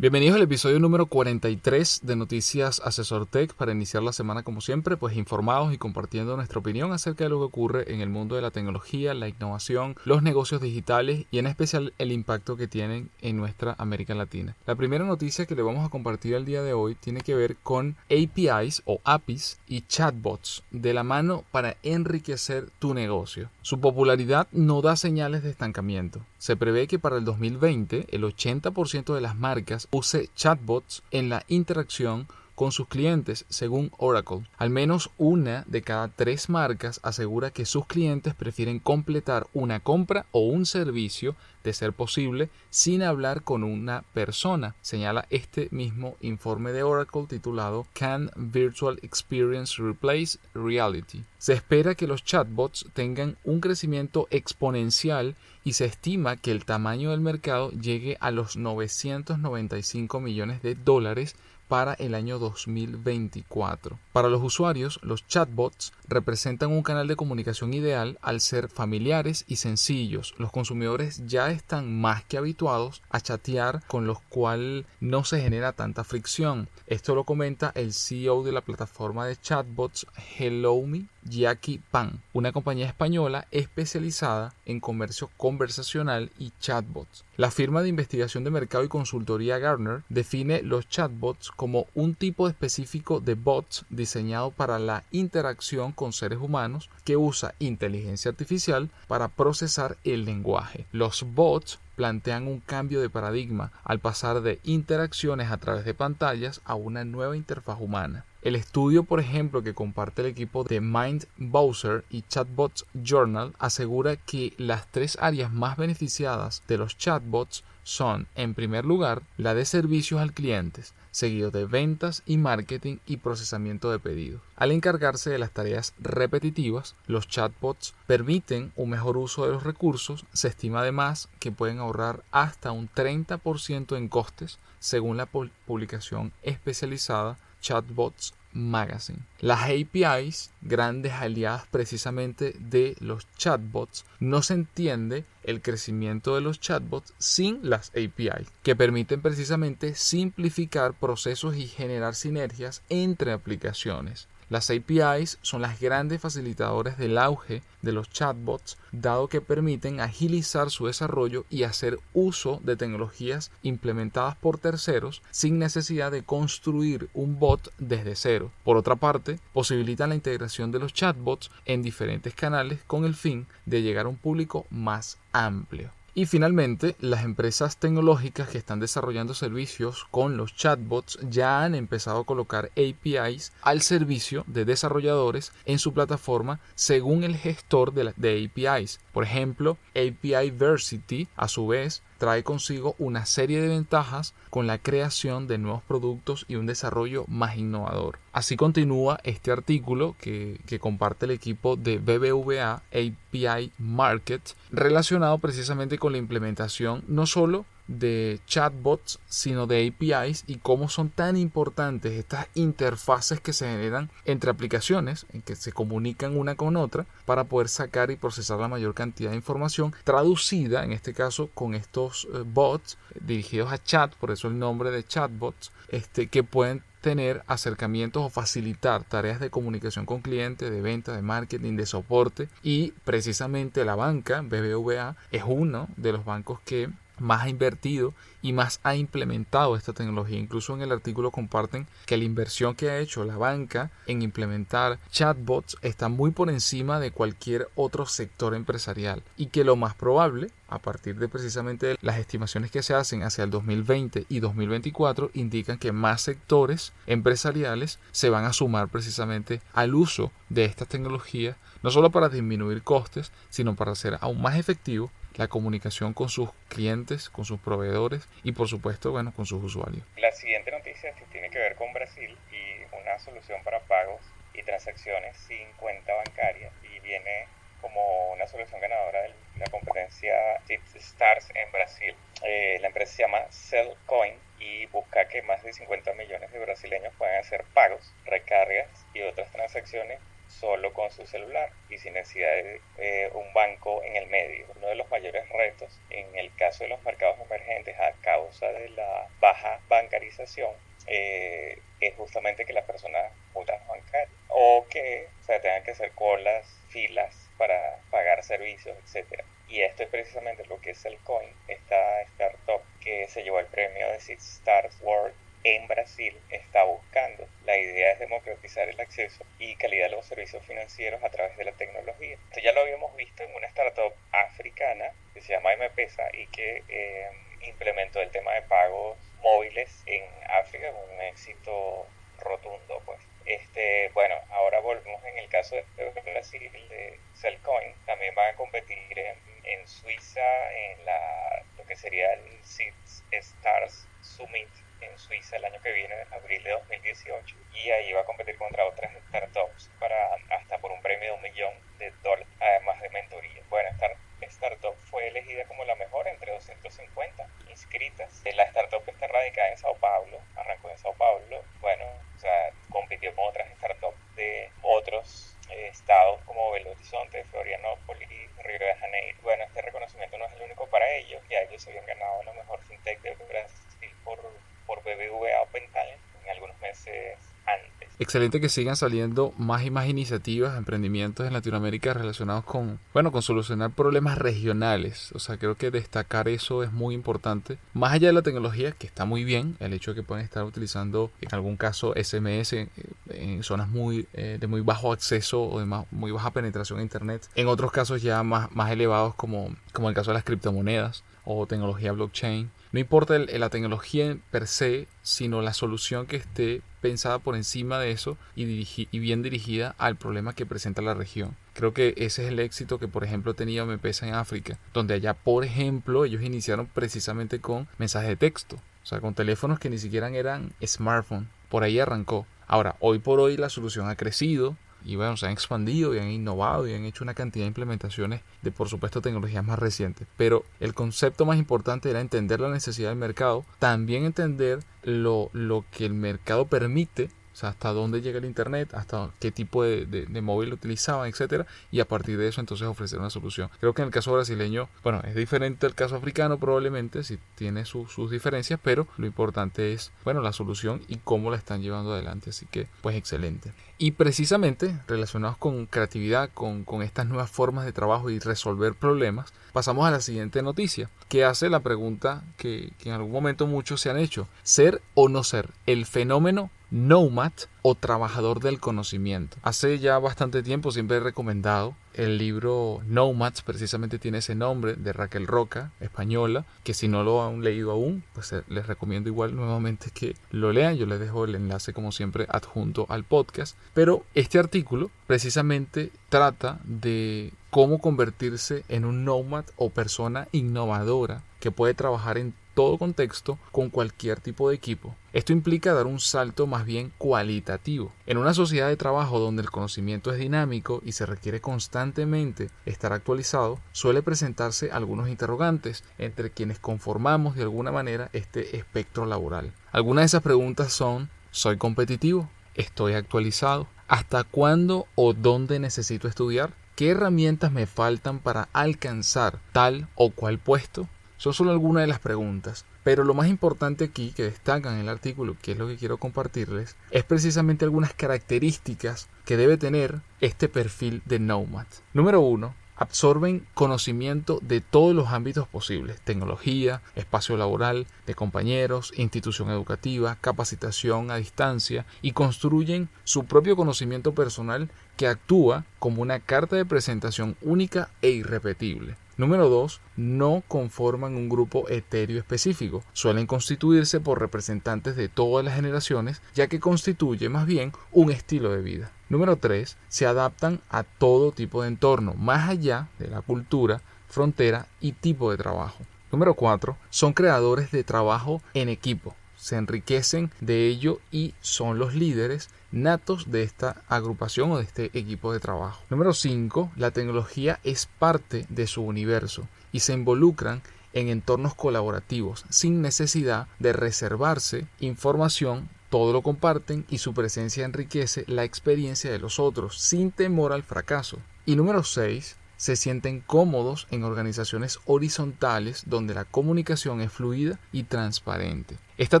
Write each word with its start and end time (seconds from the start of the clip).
Bienvenidos 0.00 0.36
al 0.36 0.42
episodio 0.42 0.78
número 0.78 1.06
43 1.06 2.02
de 2.04 2.14
Noticias 2.14 2.80
Asesor 2.84 3.26
Tech 3.26 3.52
para 3.54 3.72
iniciar 3.72 4.00
la 4.04 4.12
semana 4.12 4.44
como 4.44 4.60
siempre, 4.60 4.96
pues 4.96 5.16
informados 5.16 5.74
y 5.74 5.78
compartiendo 5.78 6.36
nuestra 6.36 6.60
opinión 6.60 6.92
acerca 6.92 7.24
de 7.24 7.30
lo 7.30 7.40
que 7.40 7.46
ocurre 7.46 7.92
en 7.92 8.00
el 8.00 8.08
mundo 8.08 8.36
de 8.36 8.42
la 8.42 8.52
tecnología, 8.52 9.12
la 9.12 9.26
innovación, 9.26 9.96
los 10.04 10.22
negocios 10.22 10.62
digitales 10.62 11.26
y 11.32 11.40
en 11.40 11.48
especial 11.48 11.94
el 11.98 12.12
impacto 12.12 12.56
que 12.56 12.68
tienen 12.68 13.10
en 13.22 13.38
nuestra 13.38 13.74
América 13.76 14.14
Latina. 14.14 14.54
La 14.66 14.76
primera 14.76 15.04
noticia 15.04 15.46
que 15.46 15.56
le 15.56 15.62
vamos 15.62 15.84
a 15.84 15.90
compartir 15.90 16.34
el 16.34 16.44
día 16.44 16.62
de 16.62 16.74
hoy 16.74 16.94
tiene 16.94 17.22
que 17.22 17.34
ver 17.34 17.56
con 17.56 17.96
APIs 18.08 18.82
o 18.84 19.00
APIs 19.02 19.58
y 19.66 19.80
chatbots 19.80 20.62
de 20.70 20.94
la 20.94 21.02
mano 21.02 21.42
para 21.50 21.76
enriquecer 21.82 22.70
tu 22.78 22.94
negocio. 22.94 23.50
Su 23.62 23.80
popularidad 23.80 24.46
no 24.52 24.80
da 24.80 24.94
señales 24.94 25.42
de 25.42 25.50
estancamiento. 25.50 26.20
Se 26.38 26.56
prevé 26.56 26.86
que 26.86 27.00
para 27.00 27.16
el 27.16 27.24
2020 27.24 28.06
el 28.10 28.22
80% 28.22 29.12
de 29.14 29.20
las 29.20 29.36
marcas 29.36 29.88
use 29.90 30.30
chatbots 30.36 31.02
en 31.10 31.28
la 31.28 31.44
interacción 31.48 32.28
con 32.58 32.72
sus 32.72 32.88
clientes, 32.88 33.46
según 33.48 33.92
Oracle. 33.98 34.42
Al 34.56 34.70
menos 34.70 35.10
una 35.16 35.62
de 35.68 35.80
cada 35.80 36.08
tres 36.08 36.48
marcas 36.48 36.98
asegura 37.04 37.52
que 37.52 37.64
sus 37.64 37.86
clientes 37.86 38.34
prefieren 38.34 38.80
completar 38.80 39.46
una 39.52 39.78
compra 39.78 40.26
o 40.32 40.40
un 40.40 40.66
servicio, 40.66 41.36
de 41.62 41.72
ser 41.72 41.92
posible, 41.92 42.50
sin 42.70 43.02
hablar 43.02 43.42
con 43.42 43.62
una 43.62 44.02
persona, 44.12 44.74
señala 44.80 45.26
este 45.30 45.68
mismo 45.70 46.16
informe 46.20 46.72
de 46.72 46.82
Oracle 46.82 47.26
titulado 47.28 47.86
Can 47.92 48.30
Virtual 48.36 48.98
Experience 49.02 49.80
Replace 49.80 50.38
Reality? 50.54 51.24
Se 51.38 51.52
espera 51.52 51.94
que 51.94 52.08
los 52.08 52.24
chatbots 52.24 52.86
tengan 52.92 53.36
un 53.44 53.60
crecimiento 53.60 54.26
exponencial 54.30 55.36
y 55.62 55.74
se 55.74 55.84
estima 55.84 56.36
que 56.36 56.50
el 56.50 56.64
tamaño 56.64 57.10
del 57.10 57.20
mercado 57.20 57.70
llegue 57.70 58.16
a 58.20 58.30
los 58.30 58.56
995 58.56 60.20
millones 60.20 60.62
de 60.62 60.74
dólares 60.74 61.36
para 61.68 61.94
el 61.94 62.14
año 62.14 62.38
2024. 62.38 63.98
Para 64.12 64.28
los 64.28 64.42
usuarios, 64.42 64.98
los 65.02 65.26
chatbots 65.26 65.92
representan 66.08 66.72
un 66.72 66.82
canal 66.82 67.06
de 67.06 67.16
comunicación 67.16 67.74
ideal 67.74 68.18
al 68.22 68.40
ser 68.40 68.68
familiares 68.68 69.44
y 69.46 69.56
sencillos. 69.56 70.34
Los 70.38 70.50
consumidores 70.50 71.22
ya 71.26 71.50
están 71.50 72.00
más 72.00 72.24
que 72.24 72.38
habituados 72.38 73.02
a 73.10 73.20
chatear 73.20 73.82
con 73.86 74.06
los 74.06 74.20
cuales 74.20 74.86
no 75.00 75.24
se 75.24 75.40
genera 75.40 75.72
tanta 75.72 76.04
fricción. 76.04 76.68
Esto 76.86 77.14
lo 77.14 77.24
comenta 77.24 77.72
el 77.74 77.92
CEO 77.92 78.42
de 78.42 78.52
la 78.52 78.62
plataforma 78.62 79.26
de 79.26 79.36
chatbots 79.36 80.06
HelloMe, 80.38 81.06
Jackie 81.24 81.80
Pan, 81.90 82.20
una 82.32 82.52
compañía 82.52 82.86
española 82.86 83.46
especializada 83.50 84.54
en 84.64 84.80
comercio 84.80 85.30
conversacional 85.36 86.30
y 86.38 86.52
chatbots. 86.60 87.24
La 87.36 87.50
firma 87.50 87.82
de 87.82 87.88
investigación 87.88 88.44
de 88.44 88.50
mercado 88.50 88.84
y 88.84 88.88
consultoría 88.88 89.58
Gartner 89.58 90.02
define 90.08 90.62
los 90.62 90.88
chatbots 90.88 91.50
como 91.50 91.86
un 91.94 92.14
tipo 92.14 92.48
específico 92.48 93.20
de 93.20 93.34
bots 93.34 93.84
diseñado 93.90 94.50
para 94.50 94.78
la 94.78 95.04
interacción 95.10 95.92
con 95.92 96.12
seres 96.12 96.38
humanos 96.40 96.90
que 97.04 97.16
usa 97.16 97.54
inteligencia 97.58 98.30
artificial 98.30 98.90
para 99.06 99.28
procesar 99.28 99.96
el 100.04 100.24
lenguaje. 100.24 100.86
Los 100.92 101.24
bots 101.34 101.78
plantean 101.98 102.46
un 102.46 102.60
cambio 102.60 103.00
de 103.00 103.10
paradigma 103.10 103.72
al 103.82 103.98
pasar 103.98 104.40
de 104.40 104.60
interacciones 104.62 105.50
a 105.50 105.56
través 105.56 105.84
de 105.84 105.94
pantallas 105.94 106.60
a 106.64 106.76
una 106.76 107.04
nueva 107.04 107.36
interfaz 107.36 107.80
humana. 107.80 108.24
El 108.48 108.56
estudio, 108.56 109.02
por 109.02 109.20
ejemplo, 109.20 109.62
que 109.62 109.74
comparte 109.74 110.22
el 110.22 110.28
equipo 110.28 110.64
de 110.64 110.80
Mind 110.80 111.26
Bowser 111.36 112.06
y 112.08 112.22
Chatbots 112.22 112.86
Journal 112.94 113.52
asegura 113.58 114.16
que 114.16 114.54
las 114.56 114.90
tres 114.90 115.18
áreas 115.20 115.52
más 115.52 115.76
beneficiadas 115.76 116.62
de 116.66 116.78
los 116.78 116.96
chatbots 116.96 117.62
son, 117.82 118.26
en 118.36 118.54
primer 118.54 118.86
lugar, 118.86 119.20
la 119.36 119.52
de 119.52 119.66
servicios 119.66 120.22
al 120.22 120.32
cliente, 120.32 120.82
seguido 121.10 121.50
de 121.50 121.66
ventas 121.66 122.22
y 122.24 122.38
marketing 122.38 122.96
y 123.04 123.18
procesamiento 123.18 123.90
de 123.90 123.98
pedidos. 123.98 124.40
Al 124.56 124.72
encargarse 124.72 125.28
de 125.28 125.38
las 125.38 125.50
tareas 125.50 125.92
repetitivas, 125.98 126.94
los 127.06 127.28
chatbots 127.28 127.92
permiten 128.06 128.72
un 128.76 128.88
mejor 128.88 129.18
uso 129.18 129.44
de 129.44 129.52
los 129.52 129.64
recursos. 129.64 130.24
Se 130.32 130.48
estima 130.48 130.80
además 130.80 131.28
que 131.38 131.52
pueden 131.52 131.80
ahorrar 131.80 132.24
hasta 132.30 132.72
un 132.72 132.88
30% 132.88 133.94
en 133.94 134.08
costes, 134.08 134.58
según 134.78 135.18
la 135.18 135.26
publicación 135.26 136.32
especializada 136.42 137.36
Chatbots 137.60 138.34
Magazine. 138.58 139.20
Las 139.40 139.70
APIs, 139.70 140.50
grandes 140.60 141.12
aliadas 141.12 141.64
precisamente 141.70 142.54
de 142.58 142.96
los 143.00 143.26
chatbots, 143.36 144.04
no 144.20 144.42
se 144.42 144.54
entiende 144.54 145.24
el 145.44 145.62
crecimiento 145.62 146.34
de 146.34 146.40
los 146.40 146.60
chatbots 146.60 147.14
sin 147.18 147.60
las 147.62 147.90
APIs, 147.90 148.48
que 148.62 148.76
permiten 148.76 149.22
precisamente 149.22 149.94
simplificar 149.94 150.92
procesos 150.92 151.56
y 151.56 151.66
generar 151.66 152.14
sinergias 152.14 152.82
entre 152.88 153.32
aplicaciones. 153.32 154.28
Las 154.50 154.70
APIs 154.70 155.38
son 155.42 155.60
las 155.60 155.78
grandes 155.78 156.22
facilitadores 156.22 156.96
del 156.96 157.18
auge 157.18 157.62
de 157.82 157.92
los 157.92 158.08
chatbots, 158.10 158.78
dado 158.92 159.28
que 159.28 159.42
permiten 159.42 160.00
agilizar 160.00 160.70
su 160.70 160.86
desarrollo 160.86 161.44
y 161.50 161.64
hacer 161.64 161.98
uso 162.14 162.60
de 162.64 162.76
tecnologías 162.76 163.50
implementadas 163.62 164.36
por 164.36 164.58
terceros 164.58 165.22
sin 165.30 165.58
necesidad 165.58 166.10
de 166.10 166.22
construir 166.22 167.10
un 167.12 167.38
bot 167.38 167.72
desde 167.78 168.16
cero. 168.16 168.50
Por 168.64 168.78
otra 168.78 168.96
parte, 168.96 169.38
posibilitan 169.52 170.08
la 170.08 170.14
integración 170.14 170.72
de 170.72 170.78
los 170.78 170.94
chatbots 170.94 171.50
en 171.66 171.82
diferentes 171.82 172.34
canales 172.34 172.80
con 172.86 173.04
el 173.04 173.14
fin 173.14 173.46
de 173.66 173.82
llegar 173.82 174.06
a 174.06 174.08
un 174.08 174.16
público 174.16 174.66
más 174.70 175.18
amplio. 175.32 175.97
Y 176.18 176.26
finalmente, 176.26 176.96
las 176.98 177.22
empresas 177.22 177.76
tecnológicas 177.76 178.48
que 178.48 178.58
están 178.58 178.80
desarrollando 178.80 179.34
servicios 179.34 180.04
con 180.10 180.36
los 180.36 180.52
chatbots 180.56 181.16
ya 181.30 181.62
han 181.62 181.76
empezado 181.76 182.18
a 182.18 182.24
colocar 182.24 182.72
APIs 182.72 183.52
al 183.62 183.82
servicio 183.82 184.42
de 184.48 184.64
desarrolladores 184.64 185.52
en 185.64 185.78
su 185.78 185.92
plataforma 185.92 186.58
según 186.74 187.22
el 187.22 187.36
gestor 187.36 187.92
de, 187.92 188.50
APIs. 188.50 188.98
Por 189.12 189.22
ejemplo, 189.22 189.78
API 189.90 190.50
Versity, 190.50 191.28
a 191.36 191.46
su 191.46 191.68
vez, 191.68 192.02
trae 192.18 192.42
consigo 192.42 192.94
una 192.98 193.24
serie 193.24 193.62
de 193.62 193.68
ventajas 193.68 194.34
con 194.50 194.66
la 194.66 194.78
creación 194.78 195.46
de 195.46 195.58
nuevos 195.58 195.82
productos 195.82 196.44
y 196.48 196.56
un 196.56 196.66
desarrollo 196.66 197.24
más 197.28 197.56
innovador. 197.56 198.18
Así 198.32 198.56
continúa 198.56 199.20
este 199.24 199.50
artículo 199.50 200.16
que, 200.20 200.58
comparte 200.80 201.26
el 201.26 201.32
equipo 201.32 201.76
de 201.76 201.98
BBVA 201.98 202.82
API 202.92 203.72
Market 203.78 204.42
relacionado 204.70 205.38
precisamente 205.38 205.98
con 205.98 206.12
la 206.12 206.18
implementación 206.18 207.02
no 207.08 207.26
solo 207.26 207.64
de 207.88 208.40
chatbots, 208.46 209.18
sino 209.26 209.66
de 209.66 209.88
APIs 209.88 210.44
y 210.46 210.56
cómo 210.56 210.88
son 210.88 211.08
tan 211.08 211.36
importantes 211.36 212.12
estas 212.12 212.46
interfaces 212.54 213.40
que 213.40 213.52
se 213.52 213.66
generan 213.66 214.10
entre 214.24 214.50
aplicaciones 214.50 215.26
en 215.32 215.42
que 215.42 215.56
se 215.56 215.72
comunican 215.72 216.36
una 216.36 216.54
con 216.54 216.76
otra 216.76 217.06
para 217.24 217.44
poder 217.44 217.68
sacar 217.68 218.10
y 218.10 218.16
procesar 218.16 218.60
la 218.60 218.68
mayor 218.68 218.94
cantidad 218.94 219.30
de 219.30 219.36
información 219.36 219.94
traducida, 220.04 220.84
en 220.84 220.92
este 220.92 221.14
caso, 221.14 221.48
con 221.54 221.74
estos 221.74 222.28
eh, 222.32 222.44
bots 222.44 222.98
dirigidos 223.20 223.72
a 223.72 223.82
chat, 223.82 224.14
por 224.14 224.30
eso 224.30 224.48
el 224.48 224.58
nombre 224.58 224.90
de 224.90 225.04
chatbots, 225.04 225.72
este, 225.88 226.28
que 226.28 226.44
pueden 226.44 226.82
tener 227.00 227.42
acercamientos 227.46 228.22
o 228.22 228.28
facilitar 228.28 229.04
tareas 229.04 229.40
de 229.40 229.50
comunicación 229.50 230.04
con 230.04 230.20
clientes, 230.20 230.70
de 230.70 230.82
venta, 230.82 231.14
de 231.14 231.22
marketing, 231.22 231.76
de 231.76 231.86
soporte. 231.86 232.48
Y 232.62 232.92
precisamente 233.04 233.84
la 233.84 233.94
banca 233.94 234.42
BBVA 234.42 235.16
es 235.30 235.44
uno 235.46 235.88
de 235.96 236.12
los 236.12 236.24
bancos 236.24 236.60
que 236.64 236.90
más 237.20 237.42
ha 237.42 237.48
invertido 237.48 238.14
y 238.42 238.52
más 238.52 238.80
ha 238.82 238.94
implementado 238.94 239.76
esta 239.76 239.92
tecnología. 239.92 240.38
Incluso 240.38 240.74
en 240.74 240.82
el 240.82 240.92
artículo 240.92 241.30
comparten 241.30 241.86
que 242.06 242.16
la 242.16 242.24
inversión 242.24 242.74
que 242.74 242.90
ha 242.90 242.98
hecho 242.98 243.24
la 243.24 243.36
banca 243.36 243.90
en 244.06 244.22
implementar 244.22 244.98
chatbots 245.10 245.76
está 245.82 246.08
muy 246.08 246.30
por 246.30 246.50
encima 246.50 247.00
de 247.00 247.10
cualquier 247.10 247.68
otro 247.74 248.06
sector 248.06 248.54
empresarial 248.54 249.22
y 249.36 249.46
que 249.46 249.64
lo 249.64 249.76
más 249.76 249.94
probable, 249.94 250.50
a 250.68 250.78
partir 250.78 251.16
de 251.16 251.28
precisamente 251.28 251.96
las 252.00 252.18
estimaciones 252.18 252.70
que 252.70 252.82
se 252.82 252.94
hacen 252.94 253.22
hacia 253.22 253.44
el 253.44 253.50
2020 253.50 254.26
y 254.28 254.40
2024, 254.40 255.30
indican 255.34 255.78
que 255.78 255.92
más 255.92 256.22
sectores 256.22 256.92
empresariales 257.06 257.98
se 258.12 258.30
van 258.30 258.44
a 258.44 258.52
sumar 258.52 258.88
precisamente 258.88 259.60
al 259.72 259.94
uso 259.94 260.30
de 260.48 260.64
estas 260.64 260.88
tecnologías, 260.88 261.56
no 261.82 261.90
solo 261.90 262.10
para 262.10 262.28
disminuir 262.28 262.82
costes, 262.82 263.32
sino 263.50 263.74
para 263.74 263.94
ser 263.94 264.18
aún 264.20 264.42
más 264.42 264.56
efectivo 264.56 265.10
la 265.34 265.48
comunicación 265.48 266.14
con 266.14 266.28
sus 266.28 266.50
clientes, 266.68 267.30
con 267.30 267.44
sus 267.44 267.60
proveedores 267.60 268.28
y 268.42 268.52
por 268.52 268.68
supuesto, 268.68 269.10
bueno, 269.10 269.32
con 269.32 269.46
sus 269.46 269.62
usuarios. 269.62 270.04
La 270.16 270.32
siguiente 270.32 270.70
noticia 270.70 271.14
tiene 271.32 271.50
que 271.50 271.58
ver 271.58 271.74
con 271.76 271.92
Brasil 271.92 272.36
y 272.50 272.96
una 273.00 273.18
solución 273.18 273.62
para 273.64 273.80
pagos 273.80 274.20
y 274.54 274.62
transacciones 274.62 275.36
sin 275.36 275.70
cuenta 275.76 276.14
bancaria 276.14 276.70
y 276.82 276.98
viene 277.00 277.46
como 277.80 278.32
una 278.32 278.46
solución 278.46 278.80
ganadora 278.80 279.22
de 279.22 279.34
la 279.58 279.66
competencia 279.70 280.34
Stars 280.68 281.50
en 281.54 281.70
Brasil. 281.72 282.14
Eh, 282.44 282.78
la 282.80 282.88
empresa 282.88 283.12
se 283.12 283.22
llama 283.22 283.46
Cellcoin 283.50 284.34
y 284.58 284.86
busca 284.86 285.28
que 285.28 285.42
más 285.42 285.62
de 285.62 285.72
50 285.72 286.12
millones 286.14 286.52
de 286.52 286.58
brasileños 286.58 287.12
puedan 287.16 287.38
hacer 287.40 287.64
pagos, 287.74 288.12
recargas 288.24 288.88
y 289.14 289.22
otras 289.22 289.50
transacciones 289.52 290.18
solo 290.48 290.92
con 290.92 291.10
su 291.10 291.26
celular 291.26 291.70
y 291.88 291.98
sin 291.98 292.14
necesidad 292.14 292.50
de 292.50 292.80
eh, 292.98 293.30
un 293.34 293.52
banco 293.52 294.02
en 294.02 294.16
el 294.16 294.26
medio. 294.26 294.66
Uno 294.76 294.88
de 294.88 294.94
los 294.94 295.10
mayores 295.10 295.48
retos 295.48 296.00
en 296.10 296.36
el 296.36 296.54
caso 296.56 296.84
de 296.84 296.90
los 296.90 297.02
mercados 297.02 297.38
emergentes 297.40 297.98
a 297.98 298.12
causa 298.22 298.66
de 298.72 298.88
la 298.90 299.28
baja 299.40 299.80
bancarización 299.88 300.72
eh, 301.06 301.78
es 302.00 302.14
justamente 302.16 302.64
que 302.64 302.72
las 302.72 302.84
personas 302.84 303.32
muchas 303.54 303.86
bancarias 303.86 304.30
o 304.48 304.86
que 304.90 305.28
se 305.46 305.58
tengan 305.60 305.82
que 305.82 305.92
hacer 305.92 306.12
colas, 306.12 306.66
filas 306.88 307.48
para 307.56 307.98
pagar 308.10 308.42
servicios, 308.42 308.96
etcétera. 309.04 309.44
Y 309.68 309.82
esto 309.82 310.02
es 310.02 310.08
precisamente 310.08 310.64
lo 310.66 310.80
que 310.80 310.90
es 310.90 311.04
el 311.04 311.18
coin, 311.18 311.50
esta 311.68 312.22
startup 312.22 312.82
que 313.00 313.28
se 313.28 313.42
llevó 313.42 313.58
el 313.58 313.66
premio 313.66 314.08
de 314.08 314.20
Six 314.20 314.56
Stars 314.58 314.96
World 315.02 315.34
en 315.64 315.86
Brasil 315.88 316.36
está 316.50 316.84
buscando. 316.84 317.46
La 317.64 317.76
idea 317.76 318.12
es 318.12 318.18
democratizar 318.18 318.88
el 318.88 319.00
acceso 319.00 319.44
y 319.58 319.74
calidad 319.76 320.06
de 320.06 320.16
los 320.16 320.26
servicios 320.26 320.64
financieros 320.64 321.22
a 321.22 321.30
través 321.30 321.56
de 321.56 321.64
la 321.64 321.72
tecnología. 321.72 322.36
Esto 322.48 322.60
ya 322.60 322.72
lo 322.72 322.80
habíamos 322.80 323.14
visto 323.16 323.42
en 323.42 323.54
una 323.54 323.66
startup 323.66 324.14
africana 324.32 325.12
que 325.34 325.40
se 325.40 325.52
llama 325.52 325.70
MPesa 325.76 326.28
y 326.32 326.46
que 326.48 326.82
eh, 326.88 327.30
implementó 327.62 328.20
el 328.20 328.30
tema 328.30 328.52
de 328.54 328.62
pagos 328.62 329.18
móviles 329.42 330.02
en 330.06 330.24
África 330.60 330.92
con 330.92 331.10
un 331.10 331.20
éxito 331.22 332.06
rotundo. 332.38 333.02
Pues. 333.04 333.20
Este, 333.44 334.10
bueno, 334.14 334.34
ahora 334.50 334.80
volvemos 334.80 335.24
en 335.24 335.38
el 335.38 335.48
caso 335.48 335.76
de 335.76 336.10
Brasil 336.32 336.70
de 336.88 337.18
Cellcoin. 337.34 337.94
También 338.06 338.34
van 338.34 338.54
a 338.54 338.56
competir 338.56 339.18
en, 339.18 339.36
en 339.64 339.88
Suiza 339.88 340.72
en 340.72 341.04
la, 341.04 341.62
lo 341.76 341.84
que 341.84 341.96
sería 341.96 342.32
el 342.34 342.64
Six 342.64 343.24
Stars 343.30 344.06
Summit 344.22 344.68
en 345.00 345.18
Suiza 345.18 345.56
el 345.56 345.64
año 345.64 345.80
que 345.82 345.92
viene, 345.92 346.14
en 346.20 346.32
abril 346.32 346.62
de 346.62 346.70
2018, 346.70 347.56
y 347.74 347.90
ahí 347.90 348.12
va 348.12 348.20
a 348.20 348.24
competir 348.24 348.56
contra 348.56 348.84
otras 348.86 349.12
startups 349.28 349.90
para 349.98 350.34
hasta 350.50 350.78
por 350.78 350.90
un 350.92 351.00
premio 351.02 351.30
de 351.30 351.32
un 351.32 351.42
millón 351.42 351.74
de 351.98 352.10
dólares, 352.22 352.48
además 352.60 353.00
de 353.00 353.10
mentoría. 353.10 353.62
Bueno, 353.68 353.88
esta 353.90 354.08
startup 354.48 354.96
fue 355.10 355.28
elegida 355.28 355.64
como 355.66 355.84
la 355.84 355.94
mejor 355.94 356.26
entre 356.26 356.52
250 356.52 357.46
inscritas. 357.70 358.42
La 358.54 358.64
startup 358.64 359.02
está 359.06 359.26
radicada 359.26 359.70
en 359.70 359.78
Sao 359.78 359.94
Paulo, 359.96 360.40
arrancó 360.56 360.90
en 360.90 360.98
Sao 360.98 361.14
Paulo, 361.14 361.64
bueno, 361.80 362.04
o 362.36 362.38
sea, 362.38 362.70
compitió 362.90 363.34
con 363.34 363.48
otras 363.48 363.68
startups 363.76 364.34
de 364.36 364.70
otros 364.82 365.56
eh, 365.70 365.88
estados 365.88 366.40
como 366.44 366.70
Belo 366.72 366.90
Horizonte, 366.90 367.44
Florianópolis, 367.44 368.28
Río 368.64 368.78
de 368.78 368.94
Janeiro. 368.94 369.38
Bueno, 369.42 369.64
este 369.64 369.82
reconocimiento 369.82 370.38
no 370.38 370.46
es 370.46 370.52
el 370.54 370.62
único 370.62 370.86
para 370.88 371.08
ellos, 371.14 371.42
ya 371.48 371.60
ellos 371.60 371.86
habían 371.86 372.06
ganado 372.06 372.42
la 372.44 372.52
mejor 372.54 372.80
fintech 372.84 373.20
de 373.20 373.34
Brasil 373.34 374.16
por 374.24 374.38
por 374.88 375.00
BBVA 375.02 375.62
Open 375.68 375.82
Talent 375.92 376.18
en 376.42 376.50
algunos 376.50 376.80
meses 376.80 377.38
antes. 377.66 378.08
Excelente 378.18 378.60
que 378.60 378.70
sigan 378.70 378.96
saliendo 378.96 379.52
más 379.58 379.84
y 379.84 379.90
más 379.90 380.08
iniciativas, 380.08 380.76
emprendimientos 380.76 381.46
en 381.46 381.52
Latinoamérica 381.52 382.14
relacionados 382.14 382.64
con, 382.64 382.98
bueno, 383.12 383.30
con 383.30 383.42
solucionar 383.42 383.90
problemas 383.90 384.38
regionales. 384.38 385.30
O 385.32 385.38
sea, 385.38 385.58
creo 385.58 385.76
que 385.76 385.90
destacar 385.90 386.48
eso 386.48 386.82
es 386.82 386.90
muy 386.90 387.14
importante. 387.14 387.78
Más 387.92 388.12
allá 388.12 388.28
de 388.28 388.32
la 388.32 388.42
tecnología, 388.42 388.92
que 388.92 389.06
está 389.06 389.26
muy 389.26 389.44
bien, 389.44 389.76
el 389.78 389.92
hecho 389.92 390.12
de 390.12 390.16
que 390.16 390.22
pueden 390.24 390.42
estar 390.42 390.64
utilizando 390.64 391.30
en 391.42 391.54
algún 391.54 391.76
caso 391.76 392.14
SMS 392.16 392.72
en, 392.72 393.62
zonas 393.62 393.88
muy, 393.88 394.26
eh, 394.32 394.56
de 394.58 394.66
muy 394.66 394.80
bajo 394.80 395.12
acceso 395.12 395.62
o 395.62 395.78
de 395.78 395.86
muy 396.10 396.32
baja 396.32 396.50
penetración 396.50 396.98
a 397.00 397.02
Internet. 397.02 397.48
En 397.54 397.68
otros 397.68 397.92
casos 397.92 398.22
ya 398.22 398.42
más, 398.42 398.72
más 398.72 398.90
elevados 398.90 399.34
como, 399.34 399.76
como 399.92 400.08
el 400.08 400.14
caso 400.14 400.30
de 400.30 400.34
las 400.34 400.44
criptomonedas 400.44 401.22
o 401.50 401.66
tecnología 401.66 402.12
blockchain 402.12 402.70
no 402.90 403.00
importa 403.00 403.38
la 403.38 403.68
tecnología 403.68 404.36
per 404.50 404.66
se, 404.66 405.08
sino 405.22 405.60
la 405.60 405.74
solución 405.74 406.26
que 406.26 406.36
esté 406.36 406.80
pensada 407.02 407.38
por 407.38 407.54
encima 407.54 407.98
de 407.98 408.10
eso 408.10 408.38
y, 408.56 408.64
y, 409.10 409.18
bien 409.18 409.42
dirigida 409.42 409.94
al 409.98 410.16
problema 410.16 410.54
que 410.54 410.66
presenta 410.66 411.02
la 411.02 411.14
región. 411.14 411.54
Creo 411.74 411.92
que 411.92 412.14
ese 412.16 412.44
es 412.44 412.48
el 412.48 412.58
éxito 412.58 412.98
que, 412.98 413.06
por 413.06 413.24
ejemplo, 413.24 413.54
tenía 413.54 413.82
M-Pesa 413.82 414.26
en 414.26 414.34
África, 414.34 414.78
donde 414.94 415.14
allá, 415.14 415.34
por 415.34 415.64
ejemplo, 415.64 416.24
ellos 416.24 416.42
iniciaron 416.42 416.86
precisamente 416.86 417.60
con 417.60 417.88
mensajes 417.98 418.30
de 418.30 418.36
texto, 418.36 418.76
o 419.02 419.06
sea, 419.06 419.20
con 419.20 419.34
teléfonos 419.34 419.78
que 419.78 419.90
ni 419.90 419.98
siquiera 419.98 420.30
eran 420.30 420.72
smartphone. 420.84 421.48
Por 421.68 421.82
ahí 421.82 422.00
arrancó. 422.00 422.46
Ahora, 422.66 422.96
hoy 423.00 423.18
por 423.18 423.38
hoy 423.38 423.58
la 423.58 423.68
solución 423.68 424.08
ha 424.08 424.16
crecido, 424.16 424.76
y 425.08 425.16
bueno, 425.16 425.38
se 425.38 425.46
han 425.46 425.52
expandido 425.52 426.14
y 426.14 426.18
han 426.18 426.30
innovado 426.30 426.86
y 426.86 426.92
han 426.92 427.06
hecho 427.06 427.24
una 427.24 427.32
cantidad 427.32 427.64
de 427.64 427.68
implementaciones 427.68 428.42
de, 428.60 428.70
por 428.70 428.90
supuesto, 428.90 429.22
tecnologías 429.22 429.64
más 429.64 429.78
recientes. 429.78 430.28
Pero 430.36 430.66
el 430.80 430.92
concepto 430.92 431.46
más 431.46 431.56
importante 431.56 432.10
era 432.10 432.20
entender 432.20 432.60
la 432.60 432.68
necesidad 432.68 433.08
del 433.08 433.18
mercado, 433.18 433.64
también 433.78 434.24
entender 434.24 434.80
lo, 435.02 435.48
lo 435.54 435.86
que 435.90 436.04
el 436.04 436.12
mercado 436.12 436.66
permite 436.66 437.30
sea, 437.58 437.70
hasta 437.70 437.92
dónde 437.92 438.20
llega 438.20 438.38
el 438.38 438.44
Internet, 438.44 438.94
hasta 438.94 439.30
qué 439.40 439.50
tipo 439.50 439.82
de, 439.82 440.26
móvil 440.42 440.72
utilizaban, 440.72 441.28
etcétera, 441.28 441.66
y 441.90 442.00
a 442.00 442.06
partir 442.06 442.38
de 442.38 442.48
eso 442.48 442.60
entonces 442.60 442.86
ofrecer 442.86 443.18
una 443.18 443.30
solución. 443.30 443.68
Creo 443.80 443.92
que 443.94 444.02
en 444.02 444.06
el 444.06 444.12
caso 444.12 444.32
brasileño, 444.32 444.88
bueno, 445.02 445.20
es 445.24 445.34
diferente 445.34 445.86
al 445.86 445.94
caso 445.94 446.16
africano 446.16 446.58
probablemente, 446.58 447.24
si 447.24 447.38
tiene 447.56 447.84
sus 447.84 448.30
diferencias, 448.30 448.78
pero 448.82 449.06
lo 449.16 449.26
importante 449.26 449.92
es, 449.92 450.12
bueno, 450.24 450.40
la 450.40 450.52
solución 450.52 451.02
y 451.08 451.16
cómo 451.16 451.50
la 451.50 451.56
están 451.56 451.82
llevando 451.82 452.12
adelante, 452.12 452.50
así 452.50 452.66
que, 452.70 452.86
pues 453.02 453.16
excelente. 453.16 453.72
Y 453.98 454.12
precisamente 454.12 454.96
relacionados 455.08 455.56
con 455.56 455.86
creatividad, 455.86 456.50
con, 456.54 456.84
con 456.84 457.02
estas 457.02 457.26
nuevas 457.26 457.50
formas 457.50 457.84
de 457.84 457.92
trabajo 457.92 458.30
y 458.30 458.38
resolver 458.38 458.94
problemas, 458.94 459.52
pasamos 459.72 460.06
a 460.06 460.12
la 460.12 460.20
siguiente 460.20 460.62
noticia, 460.62 461.10
que 461.28 461.44
hace 461.44 461.68
la 461.68 461.80
pregunta 461.80 462.44
que, 462.56 462.92
que 462.98 463.08
en 463.08 463.16
algún 463.16 463.32
momento 463.32 463.66
muchos 463.66 464.00
se 464.00 464.10
han 464.10 464.18
hecho, 464.18 464.46
ser 464.62 465.02
o 465.14 465.28
no 465.28 465.42
ser, 465.42 465.70
el 465.86 466.06
fenómeno 466.06 466.70
nomad 466.90 467.52
o 467.82 467.94
trabajador 467.94 468.60
del 468.60 468.80
conocimiento. 468.80 469.56
Hace 469.62 469.98
ya 469.98 470.18
bastante 470.18 470.62
tiempo 470.62 470.90
siempre 470.90 471.18
he 471.18 471.20
recomendado 471.20 471.94
el 472.14 472.36
libro 472.36 473.00
Nomads, 473.06 473.62
precisamente 473.62 474.18
tiene 474.18 474.38
ese 474.38 474.56
nombre 474.56 474.94
de 474.94 475.12
Raquel 475.12 475.46
Roca, 475.46 475.92
española, 476.00 476.64
que 476.82 476.92
si 476.92 477.06
no 477.06 477.22
lo 477.22 477.46
han 477.46 477.62
leído 477.62 477.92
aún, 477.92 478.24
pues 478.32 478.52
eh, 478.52 478.62
les 478.68 478.86
recomiendo 478.88 479.28
igual 479.28 479.54
nuevamente 479.54 480.10
que 480.12 480.34
lo 480.50 480.72
lean. 480.72 480.96
Yo 480.96 481.06
les 481.06 481.20
dejo 481.20 481.44
el 481.44 481.54
enlace 481.54 481.92
como 481.92 482.10
siempre 482.10 482.46
adjunto 482.48 483.06
al 483.08 483.22
podcast. 483.22 483.76
Pero 483.94 484.24
este 484.34 484.58
artículo 484.58 485.10
precisamente 485.28 486.10
trata 486.28 486.80
de 486.84 487.52
cómo 487.70 488.00
convertirse 488.00 488.82
en 488.88 489.04
un 489.04 489.24
nomad 489.24 489.64
o 489.76 489.90
persona 489.90 490.48
innovadora 490.50 491.42
que 491.60 491.70
puede 491.70 491.94
trabajar 491.94 492.38
en 492.38 492.54
todo 492.78 492.96
contexto 492.96 493.58
con 493.72 493.90
cualquier 493.90 494.38
tipo 494.38 494.68
de 494.68 494.76
equipo. 494.76 495.16
Esto 495.32 495.52
implica 495.52 495.94
dar 495.94 496.06
un 496.06 496.20
salto 496.20 496.68
más 496.68 496.84
bien 496.84 497.12
cualitativo. 497.18 498.12
En 498.24 498.38
una 498.38 498.54
sociedad 498.54 498.86
de 498.86 498.96
trabajo 498.96 499.40
donde 499.40 499.62
el 499.62 499.70
conocimiento 499.72 500.30
es 500.30 500.38
dinámico 500.38 501.02
y 501.04 501.10
se 501.10 501.26
requiere 501.26 501.60
constantemente 501.60 502.70
estar 502.86 503.12
actualizado, 503.12 503.80
suele 503.90 504.22
presentarse 504.22 504.92
algunos 504.92 505.28
interrogantes 505.28 506.04
entre 506.18 506.52
quienes 506.52 506.78
conformamos 506.78 507.56
de 507.56 507.62
alguna 507.62 507.90
manera 507.90 508.30
este 508.32 508.76
espectro 508.76 509.26
laboral. 509.26 509.72
Algunas 509.90 510.22
de 510.22 510.26
esas 510.26 510.42
preguntas 510.42 510.92
son 510.92 511.30
¿soy 511.50 511.78
competitivo? 511.78 512.48
¿Estoy 512.76 513.14
actualizado? 513.14 513.88
¿Hasta 514.06 514.44
cuándo 514.44 515.08
o 515.16 515.32
dónde 515.32 515.80
necesito 515.80 516.28
estudiar? 516.28 516.74
¿Qué 516.94 517.10
herramientas 517.10 517.72
me 517.72 517.86
faltan 517.86 518.38
para 518.38 518.68
alcanzar 518.72 519.58
tal 519.72 520.06
o 520.14 520.30
cual 520.30 520.60
puesto? 520.60 521.08
Son 521.38 521.54
solo 521.54 521.70
algunas 521.70 522.02
de 522.02 522.08
las 522.08 522.18
preguntas, 522.18 522.84
pero 523.04 523.22
lo 523.22 523.32
más 523.32 523.46
importante 523.46 524.04
aquí 524.04 524.32
que 524.32 524.42
destacan 524.42 524.94
en 524.94 525.02
el 525.02 525.08
artículo, 525.08 525.56
que 525.62 525.72
es 525.72 525.78
lo 525.78 525.86
que 525.86 525.96
quiero 525.96 526.18
compartirles, 526.18 526.96
es 527.12 527.22
precisamente 527.22 527.84
algunas 527.84 528.12
características 528.12 529.28
que 529.44 529.56
debe 529.56 529.76
tener 529.76 530.20
este 530.40 530.68
perfil 530.68 531.22
de 531.26 531.38
Nomad. 531.38 531.86
Número 532.12 532.40
uno, 532.40 532.74
absorben 532.96 533.64
conocimiento 533.74 534.58
de 534.62 534.80
todos 534.80 535.14
los 535.14 535.28
ámbitos 535.28 535.68
posibles, 535.68 536.20
tecnología, 536.22 537.02
espacio 537.14 537.56
laboral, 537.56 538.08
de 538.26 538.34
compañeros, 538.34 539.12
institución 539.16 539.70
educativa, 539.70 540.36
capacitación 540.40 541.30
a 541.30 541.36
distancia 541.36 542.04
y 542.20 542.32
construyen 542.32 543.08
su 543.22 543.44
propio 543.44 543.76
conocimiento 543.76 544.34
personal 544.34 544.90
que 545.16 545.28
actúa 545.28 545.84
como 546.00 546.20
una 546.20 546.40
carta 546.40 546.74
de 546.74 546.84
presentación 546.84 547.56
única 547.62 548.10
e 548.22 548.30
irrepetible. 548.30 549.16
Número 549.38 549.68
2. 549.68 550.00
No 550.16 550.64
conforman 550.66 551.36
un 551.36 551.48
grupo 551.48 551.88
etéreo 551.88 552.40
específico. 552.40 553.04
Suelen 553.12 553.46
constituirse 553.46 554.18
por 554.18 554.40
representantes 554.40 555.14
de 555.14 555.28
todas 555.28 555.64
las 555.64 555.76
generaciones, 555.76 556.42
ya 556.56 556.66
que 556.66 556.80
constituye 556.80 557.48
más 557.48 557.64
bien 557.64 557.92
un 558.10 558.32
estilo 558.32 558.72
de 558.72 558.82
vida. 558.82 559.12
Número 559.28 559.54
3. 559.54 559.96
Se 560.08 560.26
adaptan 560.26 560.80
a 560.90 561.04
todo 561.04 561.52
tipo 561.52 561.82
de 561.82 561.88
entorno, 561.88 562.34
más 562.34 562.68
allá 562.68 563.10
de 563.20 563.28
la 563.28 563.40
cultura, 563.40 564.02
frontera 564.26 564.88
y 565.00 565.12
tipo 565.12 565.52
de 565.52 565.56
trabajo. 565.56 566.02
Número 566.32 566.54
4. 566.54 566.96
Son 567.08 567.32
creadores 567.32 567.92
de 567.92 568.02
trabajo 568.02 568.60
en 568.74 568.88
equipo. 568.88 569.36
Se 569.56 569.76
enriquecen 569.76 570.50
de 570.60 570.88
ello 570.88 571.20
y 571.30 571.54
son 571.60 572.00
los 572.00 572.12
líderes 572.12 572.70
natos 572.90 573.50
de 573.50 573.62
esta 573.62 574.02
agrupación 574.08 574.72
o 574.72 574.78
de 574.78 574.84
este 574.84 575.06
equipo 575.18 575.52
de 575.52 575.60
trabajo. 575.60 576.02
Número 576.10 576.32
5. 576.32 576.92
La 576.96 577.10
tecnología 577.10 577.80
es 577.84 578.06
parte 578.18 578.66
de 578.68 578.86
su 578.86 579.02
universo 579.02 579.68
y 579.92 580.00
se 580.00 580.12
involucran 580.12 580.82
en 581.12 581.28
entornos 581.28 581.74
colaborativos 581.74 582.64
sin 582.68 583.00
necesidad 583.00 583.66
de 583.78 583.92
reservarse 583.92 584.86
información 585.00 585.88
todo 586.10 586.32
lo 586.32 586.42
comparten 586.42 587.04
y 587.10 587.18
su 587.18 587.34
presencia 587.34 587.84
enriquece 587.84 588.44
la 588.46 588.64
experiencia 588.64 589.30
de 589.30 589.38
los 589.38 589.60
otros 589.60 590.00
sin 590.00 590.30
temor 590.30 590.72
al 590.72 590.82
fracaso. 590.82 591.38
Y 591.66 591.76
número 591.76 592.02
6, 592.02 592.56
se 592.78 592.96
sienten 592.96 593.40
cómodos 593.40 594.06
en 594.10 594.24
organizaciones 594.24 595.00
horizontales 595.04 596.04
donde 596.06 596.32
la 596.32 596.44
comunicación 596.44 597.20
es 597.20 597.30
fluida 597.30 597.78
y 597.92 598.04
transparente. 598.04 598.96
Esta 599.18 599.40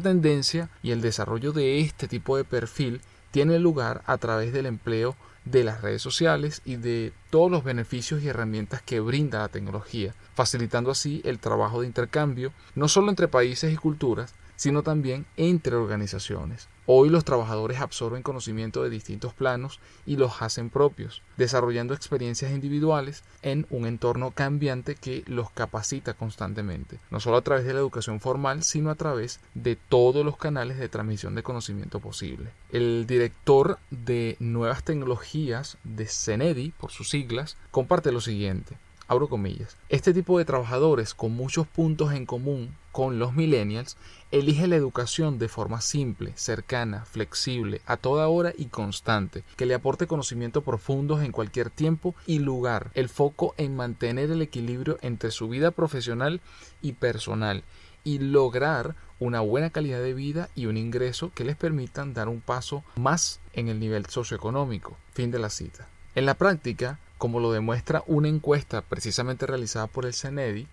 tendencia 0.00 0.68
y 0.82 0.90
el 0.90 1.00
desarrollo 1.00 1.52
de 1.52 1.80
este 1.80 2.06
tipo 2.06 2.36
de 2.36 2.44
perfil 2.44 3.00
tiene 3.30 3.58
lugar 3.58 4.02
a 4.06 4.18
través 4.18 4.52
del 4.52 4.66
empleo 4.66 5.16
de 5.44 5.64
las 5.64 5.80
redes 5.80 6.02
sociales 6.02 6.60
y 6.64 6.76
de 6.76 7.12
todos 7.30 7.50
los 7.50 7.64
beneficios 7.64 8.22
y 8.22 8.28
herramientas 8.28 8.82
que 8.82 9.00
brinda 9.00 9.38
la 9.40 9.48
tecnología, 9.48 10.14
facilitando 10.34 10.90
así 10.90 11.22
el 11.24 11.38
trabajo 11.38 11.80
de 11.80 11.86
intercambio 11.86 12.52
no 12.74 12.88
solo 12.88 13.08
entre 13.10 13.28
países 13.28 13.72
y 13.72 13.76
culturas, 13.76 14.34
sino 14.58 14.82
también 14.82 15.24
entre 15.36 15.76
organizaciones. 15.76 16.68
Hoy 16.84 17.10
los 17.10 17.24
trabajadores 17.24 17.80
absorben 17.80 18.22
conocimiento 18.22 18.82
de 18.82 18.90
distintos 18.90 19.34
planos 19.34 19.78
y 20.04 20.16
los 20.16 20.42
hacen 20.42 20.68
propios, 20.68 21.22
desarrollando 21.36 21.94
experiencias 21.94 22.50
individuales 22.50 23.22
en 23.42 23.66
un 23.70 23.86
entorno 23.86 24.32
cambiante 24.32 24.96
que 24.96 25.22
los 25.26 25.50
capacita 25.50 26.14
constantemente, 26.14 26.98
no 27.10 27.20
solo 27.20 27.36
a 27.36 27.42
través 27.42 27.66
de 27.66 27.74
la 27.74 27.80
educación 27.80 28.20
formal, 28.20 28.64
sino 28.64 28.90
a 28.90 28.96
través 28.96 29.38
de 29.54 29.76
todos 29.76 30.24
los 30.24 30.38
canales 30.38 30.78
de 30.78 30.88
transmisión 30.88 31.34
de 31.34 31.42
conocimiento 31.42 32.00
posible. 32.00 32.50
El 32.72 33.06
director 33.06 33.78
de 33.90 34.36
nuevas 34.40 34.82
tecnologías 34.82 35.78
de 35.84 36.06
CENEDI, 36.06 36.70
por 36.70 36.90
sus 36.90 37.10
siglas, 37.10 37.56
comparte 37.70 38.10
lo 38.10 38.20
siguiente. 38.20 38.76
Abro 39.08 39.28
comillas. 39.30 39.78
Este 39.88 40.12
tipo 40.12 40.38
de 40.38 40.44
trabajadores 40.44 41.14
con 41.14 41.32
muchos 41.32 41.66
puntos 41.66 42.12
en 42.12 42.26
común 42.26 42.76
con 42.92 43.18
los 43.18 43.32
millennials 43.32 43.96
elige 44.30 44.66
la 44.66 44.76
educación 44.76 45.38
de 45.38 45.48
forma 45.48 45.80
simple, 45.80 46.32
cercana, 46.36 47.06
flexible, 47.06 47.80
a 47.86 47.96
toda 47.96 48.28
hora 48.28 48.52
y 48.54 48.66
constante, 48.66 49.44
que 49.56 49.64
le 49.64 49.72
aporte 49.72 50.06
conocimiento 50.06 50.60
profundos 50.60 51.22
en 51.22 51.32
cualquier 51.32 51.70
tiempo 51.70 52.14
y 52.26 52.40
lugar, 52.40 52.90
el 52.92 53.08
foco 53.08 53.54
en 53.56 53.74
mantener 53.74 54.30
el 54.30 54.42
equilibrio 54.42 54.98
entre 55.00 55.30
su 55.30 55.48
vida 55.48 55.70
profesional 55.70 56.42
y 56.82 56.92
personal 56.92 57.64
y 58.04 58.18
lograr 58.18 58.94
una 59.20 59.40
buena 59.40 59.70
calidad 59.70 60.00
de 60.00 60.12
vida 60.12 60.50
y 60.54 60.66
un 60.66 60.76
ingreso 60.76 61.32
que 61.34 61.44
les 61.44 61.56
permitan 61.56 62.12
dar 62.12 62.28
un 62.28 62.42
paso 62.42 62.84
más 62.96 63.40
en 63.54 63.68
el 63.68 63.80
nivel 63.80 64.04
socioeconómico. 64.04 64.98
Fin 65.14 65.30
de 65.30 65.38
la 65.38 65.48
cita. 65.48 65.88
En 66.14 66.26
la 66.26 66.34
práctica, 66.34 66.98
como 67.18 67.40
lo 67.40 67.52
demuestra 67.52 68.02
una 68.06 68.28
encuesta 68.28 68.80
precisamente 68.80 69.46
realizada 69.46 69.88
por 69.88 70.06
el 70.06 70.14
CENEDI, 70.14 70.66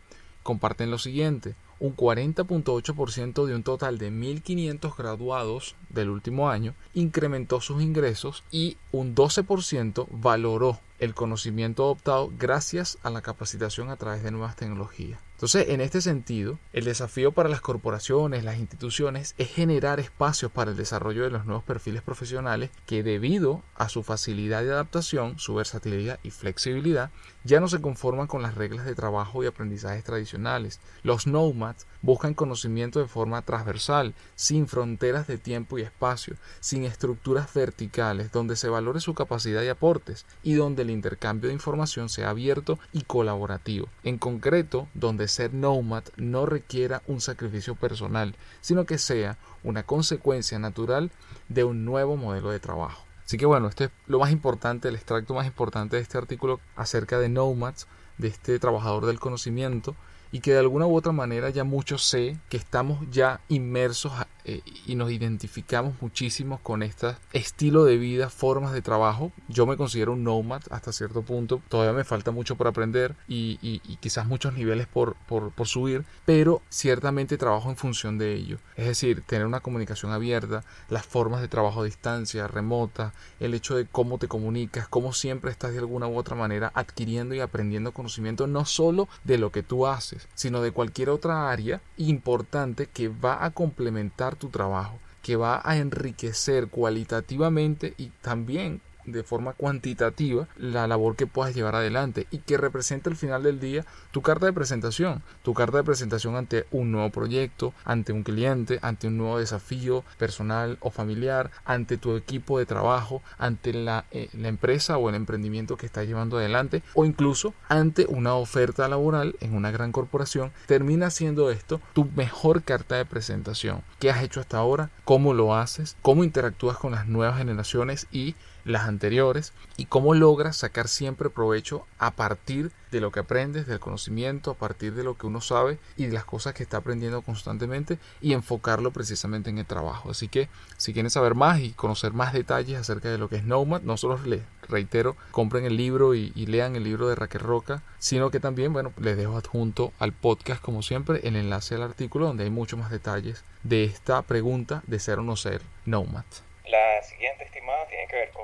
comparten 0.43 0.91
lo 0.91 0.99
siguiente. 0.99 1.55
Un 1.79 1.95
40.8% 1.97 3.45
de 3.45 3.55
un 3.55 3.63
total 3.63 3.97
de 3.97 4.11
1.500 4.11 4.95
graduados 4.95 5.75
del 5.89 6.09
último 6.09 6.49
año 6.49 6.73
incrementó 6.93 7.59
sus 7.59 7.81
ingresos 7.81 8.43
y 8.51 8.77
un 8.93 9.13
12% 9.13 10.07
valoró 10.11 10.79
el 10.99 11.13
conocimiento 11.13 11.83
adoptado 11.83 12.31
gracias 12.37 12.97
a 13.03 13.09
la 13.09 13.21
capacitación 13.21 13.89
a 13.89 13.97
través 13.97 14.23
de 14.23 14.31
nuevas 14.31 14.55
tecnologías. 14.55 15.19
Entonces, 15.35 15.67
en 15.67 15.81
este 15.81 15.99
sentido, 15.99 16.57
el 16.71 16.85
desafío 16.85 17.33
para 17.33 17.49
las 17.49 17.59
corporaciones, 17.59 18.45
las 18.45 18.57
instituciones, 18.57 19.35
es 19.37 19.49
generar 19.49 19.99
espacios 19.99 20.49
para 20.49 20.71
el 20.71 20.77
desarrollo 20.77 21.23
de 21.23 21.29
los 21.29 21.45
nuevos 21.45 21.65
perfiles 21.65 22.01
profesionales 22.01 22.69
que 22.85 23.03
debido 23.03 23.61
a 23.75 23.89
su 23.89 24.01
facilidad 24.01 24.63
de 24.63 24.71
adaptación, 24.71 25.37
su 25.37 25.53
versatilidad 25.53 26.19
y 26.23 26.31
flexibilidad, 26.31 27.11
ya 27.43 27.59
no 27.59 27.67
se 27.67 27.81
conforman 27.81 28.27
con 28.27 28.41
las 28.41 28.55
reglas 28.55 28.85
de 28.85 28.95
trabajo 28.95 29.43
y 29.43 29.47
aprendizajes 29.47 30.05
tradicionales. 30.05 30.79
Los 31.03 31.27
nomads 31.27 31.85
buscan 32.01 32.33
conocimiento 32.33 32.99
de 32.99 33.07
forma 33.07 33.41
transversal, 33.41 34.15
sin 34.35 34.67
fronteras 34.67 35.27
de 35.27 35.37
tiempo 35.37 35.77
y 35.77 35.81
espacio, 35.81 36.37
sin 36.61 36.85
estructuras 36.85 37.53
verticales, 37.53 38.31
donde 38.31 38.55
se 38.55 38.69
valore 38.69 39.01
su 39.01 39.13
capacidad 39.13 39.63
y 39.63 39.67
aportes 39.67 40.25
y 40.43 40.53
donde 40.53 40.83
el 40.83 40.91
intercambio 40.91 41.49
de 41.49 41.55
información 41.55 42.07
sea 42.07 42.29
abierto 42.29 42.79
y 42.93 43.01
colaborativo. 43.01 43.89
En 44.03 44.17
concreto, 44.17 44.87
donde 44.93 45.24
ser 45.27 45.53
nomad 45.53 46.03
no 46.17 46.45
requiera 46.45 47.01
un 47.07 47.21
sacrificio 47.21 47.75
personal, 47.75 48.35
sino 48.61 48.85
que 48.85 48.97
sea 48.97 49.37
una 49.63 49.83
consecuencia 49.83 50.59
natural 50.59 51.11
de 51.49 51.63
un 51.63 51.85
nuevo 51.85 52.17
modelo 52.17 52.51
de 52.51 52.59
trabajo. 52.59 53.05
Así 53.25 53.37
que 53.37 53.45
bueno, 53.45 53.67
este 53.67 53.85
es 53.85 53.91
lo 54.07 54.19
más 54.19 54.31
importante, 54.31 54.87
el 54.87 54.95
extracto 54.95 55.33
más 55.33 55.47
importante 55.47 55.95
de 55.95 56.01
este 56.01 56.17
artículo 56.17 56.59
acerca 56.75 57.17
de 57.17 57.29
nomads, 57.29 57.87
de 58.17 58.27
este 58.27 58.59
trabajador 58.59 59.05
del 59.07 59.19
conocimiento, 59.19 59.95
y 60.31 60.41
que 60.41 60.51
de 60.51 60.59
alguna 60.59 60.85
u 60.85 60.95
otra 60.95 61.11
manera 61.11 61.49
ya 61.49 61.63
muchos 61.63 62.03
sé 62.03 62.37
que 62.49 62.57
estamos 62.57 62.99
ya 63.09 63.41
inmersos 63.47 64.13
eh, 64.47 64.61
y 64.85 64.95
nos 64.95 65.11
identificamos 65.11 65.95
muchísimo 66.01 66.59
con 66.61 66.83
este 66.83 67.15
estilo 67.33 67.83
de 67.83 67.97
vida, 67.97 68.29
formas 68.29 68.73
de 68.73 68.81
trabajo. 68.81 69.31
Yo 69.47 69.65
me 69.65 69.75
considero 69.75 70.13
un 70.13 70.23
nomad 70.23 70.61
hasta 70.69 70.91
cierto 70.91 71.23
punto. 71.23 71.61
Todavía 71.67 71.93
me 71.93 72.03
falta 72.03 72.31
mucho 72.31 72.55
por 72.55 72.67
aprender 72.67 73.15
y, 73.27 73.55
quizás 73.99 74.27
muchos 74.27 74.53
niveles 74.53 74.87
por, 74.87 75.15
por, 75.27 75.51
por, 75.51 75.67
subir, 75.67 76.05
pero 76.25 76.61
ciertamente 76.69 77.37
trabajo 77.37 77.69
en 77.69 77.75
función 77.75 78.19
de 78.19 78.33
ello. 78.33 78.59
Es 78.75 78.85
decir, 78.85 79.23
tener 79.25 79.47
una 79.47 79.61
comunicación 79.61 80.11
abierta, 80.11 80.63
las 80.89 81.05
formas 81.05 81.41
de 81.41 81.47
trabajo 81.47 81.81
a 81.81 81.85
distancia, 81.85 82.47
remota, 82.47 83.13
el 83.39 83.53
hecho 83.55 83.75
de 83.75 83.87
cómo 83.87 84.19
te 84.19 84.27
comunicas, 84.27 84.87
cómo 84.87 85.13
siempre 85.13 85.49
estás 85.49 85.73
de 85.73 85.79
alguna 85.79 86.07
u 86.07 86.17
otra 86.17 86.35
manera 86.35 86.71
adquiriendo 86.75 87.33
y 87.33 87.39
aprendiendo 87.39 87.93
conocimiento 87.93 88.45
no 88.45 88.65
solo 88.65 89.07
de 89.23 89.39
lo 89.39 89.51
que 89.51 89.63
tú 89.63 89.87
haces, 89.87 90.27
sino 90.35 90.61
de 90.61 90.71
cualquier 90.71 91.09
otra 91.09 91.49
área 91.49 91.81
importante 91.97 92.87
que 92.87 93.07
va 93.07 93.43
a 93.43 93.51
complementar 93.51 94.34
tu 94.35 94.49
trabajo, 94.49 94.99
que 95.21 95.35
va 95.35 95.61
a 95.63 95.77
enriquecer 95.77 96.67
cualitativamente 96.67 97.93
y 97.97 98.11
también 98.21 98.81
de 99.05 99.23
forma 99.23 99.53
cuantitativa 99.53 100.47
la 100.57 100.87
labor 100.87 101.15
que 101.15 101.27
puedas 101.27 101.55
llevar 101.55 101.75
adelante 101.75 102.27
y 102.31 102.39
que 102.39 102.57
represente 102.57 103.09
al 103.09 103.15
final 103.15 103.43
del 103.43 103.59
día 103.59 103.85
tu 104.11 104.21
carta 104.21 104.45
de 104.45 104.53
presentación, 104.53 105.23
tu 105.43 105.53
carta 105.53 105.77
de 105.77 105.83
presentación 105.83 106.35
ante 106.35 106.65
un 106.71 106.91
nuevo 106.91 107.09
proyecto, 107.09 107.73
ante 107.83 108.13
un 108.13 108.23
cliente, 108.23 108.79
ante 108.81 109.07
un 109.07 109.17
nuevo 109.17 109.39
desafío 109.39 110.03
personal 110.17 110.77
o 110.81 110.89
familiar, 110.89 111.51
ante 111.65 111.97
tu 111.97 112.15
equipo 112.15 112.59
de 112.59 112.65
trabajo, 112.65 113.21
ante 113.37 113.73
la, 113.73 114.05
eh, 114.11 114.29
la 114.33 114.47
empresa 114.47 114.97
o 114.97 115.09
el 115.09 115.15
emprendimiento 115.15 115.77
que 115.77 115.85
estás 115.85 116.07
llevando 116.07 116.37
adelante 116.37 116.83
o 116.93 117.05
incluso 117.05 117.53
ante 117.69 118.05
una 118.07 118.35
oferta 118.35 118.87
laboral 118.87 119.35
en 119.39 119.55
una 119.55 119.71
gran 119.71 119.91
corporación, 119.91 120.51
termina 120.65 121.09
siendo 121.09 121.51
esto 121.51 121.81
tu 121.93 122.05
mejor 122.15 122.63
carta 122.63 122.95
de 122.95 123.05
presentación. 123.05 123.81
¿Qué 123.99 124.09
has 124.09 124.23
hecho 124.23 124.39
hasta 124.39 124.57
ahora? 124.57 124.89
¿Cómo 125.03 125.33
lo 125.33 125.55
haces? 125.55 125.97
¿Cómo 126.01 126.23
interactúas 126.23 126.77
con 126.77 126.91
las 126.91 127.07
nuevas 127.07 127.37
generaciones 127.37 128.07
y 128.11 128.35
las 128.65 128.87
anteriores 128.95 129.53
y 129.77 129.85
cómo 129.85 130.13
logras 130.13 130.57
sacar 130.57 130.87
siempre 130.87 131.29
provecho 131.29 131.85
a 131.99 132.11
partir 132.11 132.71
de 132.91 133.01
lo 133.01 133.11
que 133.11 133.19
aprendes, 133.19 133.67
del 133.67 133.79
conocimiento, 133.79 134.51
a 134.51 134.53
partir 134.55 134.93
de 134.93 135.03
lo 135.03 135.17
que 135.17 135.27
uno 135.27 135.41
sabe 135.41 135.77
y 135.97 136.05
de 136.05 136.13
las 136.13 136.23
cosas 136.23 136.53
que 136.53 136.63
está 136.63 136.77
aprendiendo 136.77 137.21
constantemente 137.21 137.99
y 138.21 138.31
enfocarlo 138.33 138.91
precisamente 138.91 139.49
en 139.49 139.57
el 139.57 139.65
trabajo. 139.65 140.11
Así 140.11 140.29
que 140.29 140.47
si 140.77 140.93
quieren 140.93 141.09
saber 141.09 141.35
más 141.35 141.59
y 141.59 141.71
conocer 141.71 142.13
más 142.13 142.31
detalles 142.31 142.79
acerca 142.79 143.09
de 143.09 143.17
lo 143.17 143.27
que 143.27 143.35
es 143.35 143.43
Nomad, 143.43 143.81
no 143.81 143.97
solo 143.97 144.17
les 144.25 144.41
reitero, 144.69 145.15
compren 145.31 145.65
el 145.65 145.75
libro 145.75 146.15
y, 146.15 146.31
lean 146.45 146.75
el 146.75 146.83
libro 146.83 147.09
de 147.09 147.15
Raquel 147.15 147.41
Roca, 147.41 147.81
sino 147.99 148.31
que 148.31 148.39
también, 148.39 148.71
bueno, 148.71 148.93
les 148.97 149.17
dejo 149.17 149.35
adjunto 149.35 149.91
al 149.99 150.13
podcast 150.13 150.61
como 150.61 150.81
siempre 150.81 151.19
el 151.23 151.35
enlace 151.35 151.75
al 151.75 151.83
artículo 151.83 152.27
donde 152.27 152.45
hay 152.45 152.49
muchos 152.49 152.79
más 152.79 152.91
detalles 152.91 153.43
de 153.63 153.83
esta 153.83 154.21
pregunta 154.21 154.83
de 154.87 154.99
ser 154.99 155.19
o 155.19 155.23
no 155.23 155.35
ser 155.35 155.61
Nomad. 155.85 156.25
La 156.69 157.03
siguiente 157.03 157.43
estimada 157.43 157.87
tiene 157.87 158.07
que 158.07 158.15
ver 158.15 158.31
con 158.31 158.43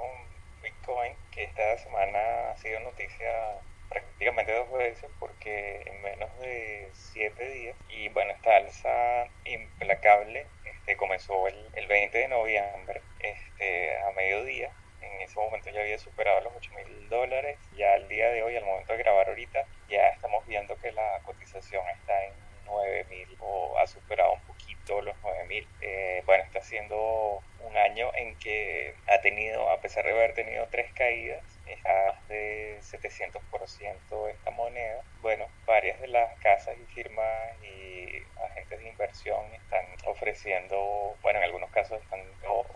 Bitcoin, 0.82 1.14
que 1.32 1.44
esta 1.44 1.78
semana 1.78 2.52
ha 2.52 2.58
sido 2.58 2.80
noticia 2.80 3.60
prácticamente 3.90 4.54
dos 4.54 4.72
veces 4.72 5.10
porque 5.20 5.84
en 5.86 6.02
menos 6.02 6.30
de 6.40 6.90
siete 6.94 7.50
días 7.50 7.76
y 7.90 8.10
bueno 8.10 8.32
esta 8.32 8.56
alza 8.56 9.28
implacable 9.46 10.48
este, 10.66 10.96
comenzó 10.98 11.48
el, 11.48 11.68
el 11.76 11.88
20 11.88 12.18
de 12.18 12.28
noviembre 12.30 13.02
este, 13.20 13.98
a 14.00 14.12
mediodía. 14.12 14.72
En 15.02 15.22
ese 15.22 15.36
momento 15.36 15.70
ya 15.70 15.82
había 15.82 16.00
superado 16.00 16.42
los 16.42 16.54
8 16.56 16.72
mil 16.76 17.10
dólares. 17.10 17.60
Ya 17.76 17.94
al 17.94 18.08
día 18.08 18.30
de 18.30 18.42
hoy 18.42 18.56
al 18.56 18.66
momento 18.66 18.94
de 18.94 19.00
grabar 19.00 19.30
ahorita 19.30 19.66
ya 19.88 20.08
estamos 20.10 20.46
viendo 20.48 20.76
que 20.78 20.92
la 20.94 21.20
cotización 21.26 21.84
está 21.90 22.26
en 22.26 22.34
9 22.66 23.06
mil 23.10 23.38
o 23.40 23.78
ha 23.78 23.86
superado 23.86 24.34
un 24.34 24.42
poquito 24.42 24.71
los 24.88 25.16
9 25.24 25.46
mil 25.48 25.68
eh, 25.82 26.24
bueno 26.26 26.44
está 26.44 26.62
siendo 26.62 27.42
un 27.60 27.78
año 27.78 28.12
en 28.16 28.36
que 28.36 28.96
ha 29.08 29.22
tenido, 29.22 29.70
a 29.70 29.80
pesar 29.80 30.04
de 30.04 30.12
haber 30.12 30.34
tenido 30.34 30.68
tres 30.72 30.92
caídas, 30.94 31.44
está 31.68 32.20
de 32.28 32.80
700% 32.82 34.30
esta 34.30 34.52
moneda. 34.52 35.04
Bueno, 35.22 35.48
varias 35.66 36.00
de 36.02 36.08
las 36.08 36.38
casas 36.40 36.76
y 36.78 36.94
firmas 36.94 37.28
y 37.64 38.24
agentes 38.44 38.80
de 38.80 38.90
inversión 38.90 39.46
están 39.54 39.86
ofreciendo, 40.06 41.16
bueno, 41.22 41.40
en 41.40 41.46
algunos 41.46 41.70
casos 41.72 42.02
están 42.02 42.20
nuevos 42.42 42.68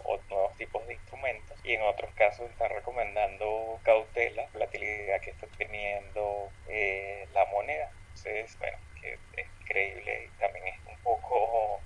tipos 0.58 0.86
de 0.88 0.94
instrumentos 0.94 1.58
y 1.64 1.74
en 1.74 1.82
otros 1.82 2.14
casos 2.16 2.50
están 2.50 2.70
recomendando 2.70 3.80
cautela, 3.84 4.48
la 4.54 4.66
utilidad 4.66 5.20
que 5.22 5.32
está 5.32 5.48
teniendo 5.58 6.50
eh, 6.70 7.28
la 7.34 7.46
moneda. 7.46 7.92
Entonces, 8.08 8.58
bueno, 8.60 8.78
que 9.02 9.14
es 9.14 9.48
increíble 9.62 10.26
y 10.26 10.40
también 10.40 10.68
es 10.68 10.85
poco 11.06 11.80